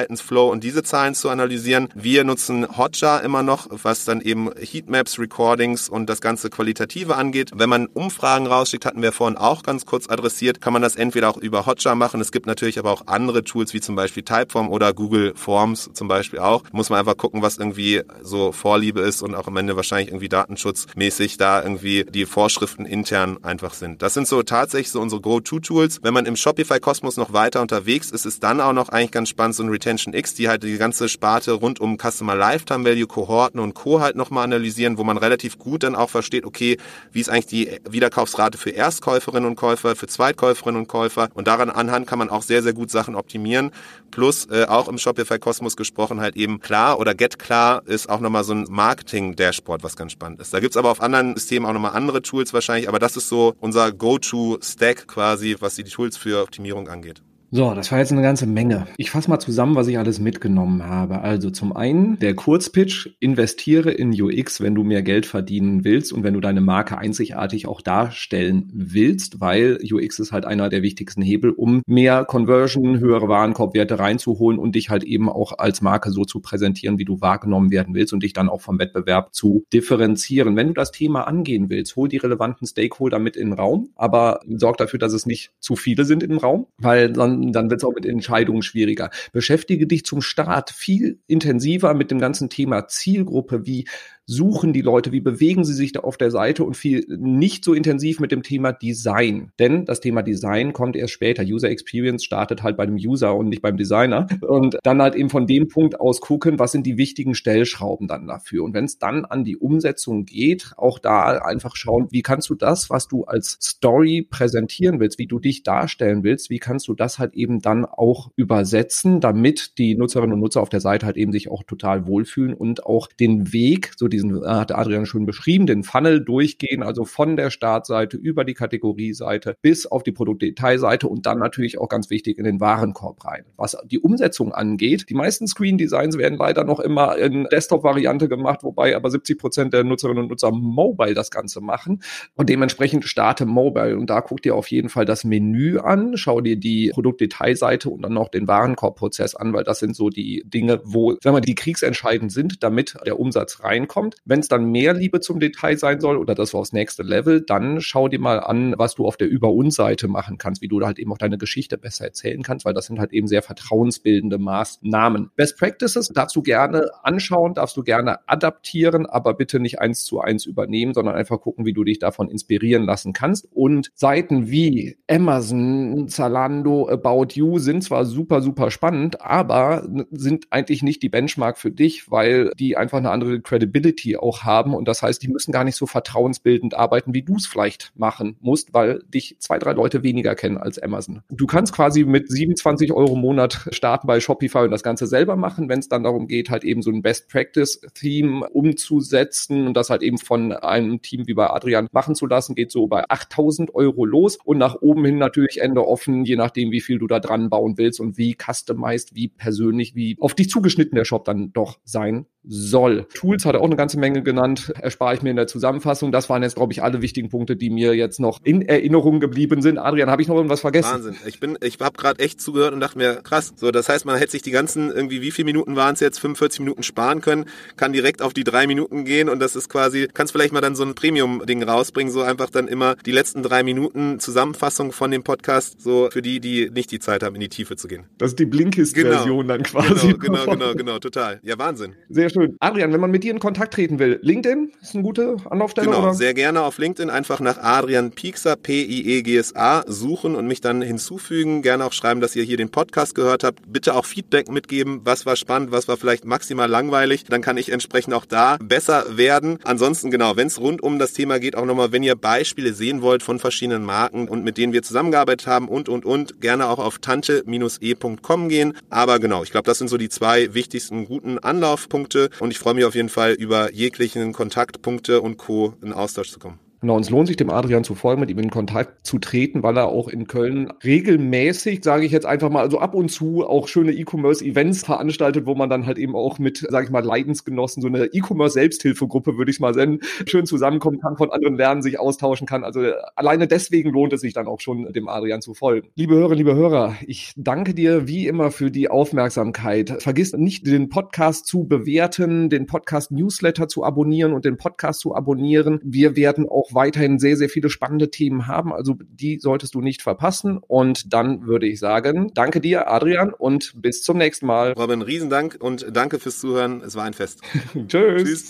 [0.01, 1.89] Besucherverhaltensflow und diese Zahlen zu analysieren.
[1.95, 7.51] Wir nutzen Hotjar immer noch, was dann eben Heatmaps, Recordings und das ganze Qualitative angeht.
[7.55, 11.29] Wenn man Umfragen rausschickt, hatten wir vorhin auch ganz kurz adressiert, kann man das entweder
[11.29, 12.21] auch über Hotjar machen.
[12.21, 16.09] Es gibt natürlich aber auch andere Tools, wie zum Beispiel Typeform oder Google Forms zum
[16.09, 16.63] Beispiel auch.
[16.73, 20.29] Muss man einfach gucken, was irgendwie so Vorliebe ist und auch am Ende wahrscheinlich irgendwie
[20.29, 24.03] datenschutzmäßig da irgendwie die Vorschriften intern einfach sind.
[24.03, 26.01] Das sind so tatsächlich so unsere Go-To-Tools.
[26.03, 29.55] Wenn man im Shopify-Kosmos noch weiter unterwegs ist, ist dann auch noch eigentlich ganz spannend
[29.55, 33.61] so ein Retention X, die halt die ganze Sparte rund um Customer Lifetime Value, Kohorten
[33.61, 34.01] und Co.
[34.01, 36.77] halt nochmal analysieren, wo man relativ gut dann auch versteht, okay,
[37.13, 41.71] wie ist eigentlich die Wiederkaufsrate für Erstkäuferinnen und Käufer, für Zweitkäuferinnen und Käufer und daran
[41.71, 43.71] anhand kann man auch sehr, sehr gut Sachen optimieren.
[44.11, 48.45] Plus äh, auch im Shopify-Kosmos gesprochen halt eben klar oder Get klar ist auch nochmal
[48.45, 50.53] so ein Marketing-Dashboard, was ganz spannend ist.
[50.53, 53.55] Da gibt's aber auf anderen Systemen auch nochmal andere Tools wahrscheinlich, aber das ist so
[53.61, 57.23] unser Go-To-Stack quasi, was die Tools für Optimierung angeht.
[57.53, 58.87] So, das war jetzt eine ganze Menge.
[58.97, 61.23] Ich fasse mal zusammen, was ich alles mitgenommen habe.
[61.23, 66.23] Also zum einen der Kurzpitch, investiere in UX, wenn du mehr Geld verdienen willst und
[66.23, 71.23] wenn du deine Marke einzigartig auch darstellen willst, weil UX ist halt einer der wichtigsten
[71.23, 76.25] Hebel, um mehr Conversion, höhere Warenkorbwerte reinzuholen und dich halt eben auch als Marke so
[76.25, 80.55] zu präsentieren, wie du wahrgenommen werden willst und dich dann auch vom Wettbewerb zu differenzieren.
[80.55, 84.39] Wenn du das Thema angehen willst, hol die relevanten Stakeholder mit in den Raum, aber
[84.47, 87.85] sorg dafür, dass es nicht zu viele sind im Raum, weil dann dann wird es
[87.85, 89.11] auch mit Entscheidungen schwieriger.
[89.33, 93.87] Beschäftige dich zum Start viel intensiver mit dem ganzen Thema Zielgruppe, wie
[94.27, 97.75] suchen die Leute, wie bewegen sie sich da auf der Seite und viel nicht so
[97.75, 99.51] intensiv mit dem Thema Design.
[99.59, 101.43] Denn das Thema Design kommt erst später.
[101.43, 104.29] User Experience startet halt bei dem User und nicht beim Designer.
[104.41, 108.29] Und dann halt eben von dem Punkt aus gucken, was sind die wichtigen Stellschrauben dann
[108.29, 108.63] dafür.
[108.63, 112.55] Und wenn es dann an die Umsetzung geht, auch da einfach schauen, wie kannst du
[112.55, 116.95] das, was du als Story präsentieren willst, wie du dich darstellen willst, wie kannst du
[116.95, 121.17] das halt eben dann auch übersetzen, damit die Nutzerinnen und Nutzer auf der Seite halt
[121.17, 125.07] eben sich auch total wohlfühlen und auch den Weg, so die diesen, äh, hat Adrian
[125.07, 130.13] schon beschrieben, den Funnel durchgehen, also von der Startseite über die Kategorieseite bis auf die
[130.13, 133.45] Produktdetailseite und dann natürlich auch ganz wichtig in den Warenkorb rein.
[133.57, 138.63] Was die Umsetzung angeht, die meisten Screen Designs werden leider noch immer in Desktop-Variante gemacht,
[138.63, 142.03] wobei aber 70 Prozent der Nutzerinnen und Nutzer mobile das Ganze machen
[142.35, 146.41] und dementsprechend starte mobile und da guck dir auf jeden Fall das Menü an, schau
[146.41, 150.81] dir die Produktdetailseite und dann noch den Warenkorbprozess an, weil das sind so die Dinge,
[150.85, 154.17] wo, wenn man die kriegsentscheidend sind, damit der Umsatz reinkommt kommt.
[154.25, 157.43] Wenn es dann mehr Liebe zum Detail sein soll oder das war aufs nächste Level,
[157.43, 160.69] dann schau dir mal an, was du auf der Über uns Seite machen kannst, wie
[160.69, 163.43] du halt eben auch deine Geschichte besser erzählen kannst, weil das sind halt eben sehr
[163.43, 165.31] vertrauensbildende Maßnahmen.
[165.37, 170.21] Best Practices darfst du gerne anschauen, darfst du gerne adaptieren, aber bitte nicht eins zu
[170.21, 173.49] eins übernehmen, sondern einfach gucken, wie du dich davon inspirieren lassen kannst.
[173.53, 180.83] Und Seiten wie Amazon, Zalando, About You sind zwar super, super spannend, aber sind eigentlich
[180.83, 184.75] nicht die Benchmark für dich, weil die einfach eine andere Credibility auch haben.
[184.75, 188.37] Und das heißt, die müssen gar nicht so vertrauensbildend arbeiten, wie du es vielleicht machen
[188.41, 191.23] musst, weil dich zwei, drei Leute weniger kennen als Amazon.
[191.31, 195.37] Du kannst quasi mit 27 Euro im Monat starten bei Shopify und das Ganze selber
[195.37, 199.75] machen, wenn es dann darum geht, halt eben so ein Best Practice Theme umzusetzen und
[199.75, 203.09] das halt eben von einem Team wie bei Adrian machen zu lassen, geht so bei
[203.09, 207.07] 8000 Euro los und nach oben hin natürlich Ende offen, je nachdem, wie viel du
[207.07, 211.25] da dran bauen willst und wie customized, wie persönlich, wie auf dich zugeschnitten der Shop
[211.25, 213.07] dann doch sein soll.
[213.15, 216.11] Tools hat er auch eine ganze Menge genannt, erspare ich mir in der Zusammenfassung.
[216.11, 219.63] Das waren jetzt, glaube ich, alle wichtigen Punkte, die mir jetzt noch in Erinnerung geblieben
[219.63, 219.79] sind.
[219.79, 220.93] Adrian, habe ich noch irgendwas vergessen?
[220.93, 221.17] Wahnsinn.
[221.27, 223.53] Ich bin, ich habe gerade echt zugehört und dachte mir, krass.
[223.57, 226.19] So, das heißt, man hätte sich die ganzen irgendwie, wie viele Minuten waren es jetzt,
[226.19, 227.45] 45 Minuten sparen können,
[227.77, 230.75] kann direkt auf die drei Minuten gehen und das ist quasi, kannst vielleicht mal dann
[230.75, 235.23] so ein Premium-Ding rausbringen, so einfach dann immer die letzten drei Minuten Zusammenfassung von dem
[235.23, 238.07] Podcast, so für die, die nicht die Zeit haben, in die Tiefe zu gehen.
[238.19, 239.55] Das ist die Blinkist-Version genau.
[239.55, 240.15] dann quasi.
[240.21, 241.41] Genau, genau, genau, genau, total.
[241.43, 241.95] Ja, Wahnsinn.
[242.09, 242.57] Sehr sehr schön.
[242.61, 246.03] Adrian, wenn man mit dir in Kontakt treten will, LinkedIn ist eine gute Anlaufstelle, genau,
[246.03, 246.15] oder?
[246.15, 251.63] sehr gerne auf LinkedIn einfach nach Adrian Piekser, P-I-E-G-S-A, suchen und mich dann hinzufügen.
[251.63, 253.61] Gerne auch schreiben, dass ihr hier den Podcast gehört habt.
[253.67, 255.01] Bitte auch Feedback mitgeben.
[255.05, 257.25] Was war spannend, was war vielleicht maximal langweilig.
[257.25, 259.59] Dann kann ich entsprechend auch da besser werden.
[259.65, 263.03] Ansonsten, genau, wenn es rund um das Thema geht, auch nochmal, wenn ihr Beispiele sehen
[263.03, 266.79] wollt von verschiedenen Marken und mit denen wir zusammengearbeitet haben und, und, und, gerne auch
[266.79, 268.75] auf tante-e.com gehen.
[268.89, 272.75] Aber genau, ich glaube, das sind so die zwei wichtigsten guten Anlaufpunkte und ich freue
[272.75, 275.75] mich auf jeden Fall über jeglichen Kontaktpunkte und Co.
[275.83, 276.59] in Austausch zu kommen.
[276.81, 279.77] Genau, uns lohnt sich dem Adrian zu folgen, mit ihm in Kontakt zu treten, weil
[279.77, 283.69] er auch in Köln regelmäßig, sage ich jetzt einfach mal, also ab und zu auch
[283.69, 287.89] schöne E-Commerce-Events veranstaltet, wo man dann halt eben auch mit, sage ich mal, Leidensgenossen, so
[287.89, 292.65] eine E-Commerce-Selbsthilfegruppe, würde ich mal nennen, schön zusammenkommen kann, von anderen lernen, sich austauschen kann.
[292.65, 292.81] Also
[293.15, 295.89] alleine deswegen lohnt es sich dann auch schon, dem Adrian zu folgen.
[295.97, 300.03] Liebe Hörerinnen, liebe Hörer, ich danke dir wie immer für die Aufmerksamkeit.
[300.03, 305.79] Vergiss nicht, den Podcast zu bewerten, den Podcast-Newsletter zu abonnieren und den Podcast zu abonnieren.
[305.85, 308.73] Wir werden auch weiterhin sehr, sehr viele spannende Themen haben.
[308.73, 310.59] Also die solltest du nicht verpassen.
[310.59, 314.73] Und dann würde ich sagen, danke dir, Adrian, und bis zum nächsten Mal.
[314.73, 316.83] Robin, Riesendank und danke fürs Zuhören.
[316.83, 317.41] Es war ein Fest.
[317.89, 318.25] Tschüss.
[318.25, 318.49] Tschüss.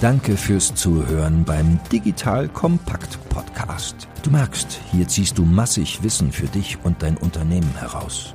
[0.00, 4.08] Danke fürs Zuhören beim Digital Kompakt Podcast.
[4.24, 8.34] Du merkst, hier ziehst du massig Wissen für dich und dein Unternehmen heraus.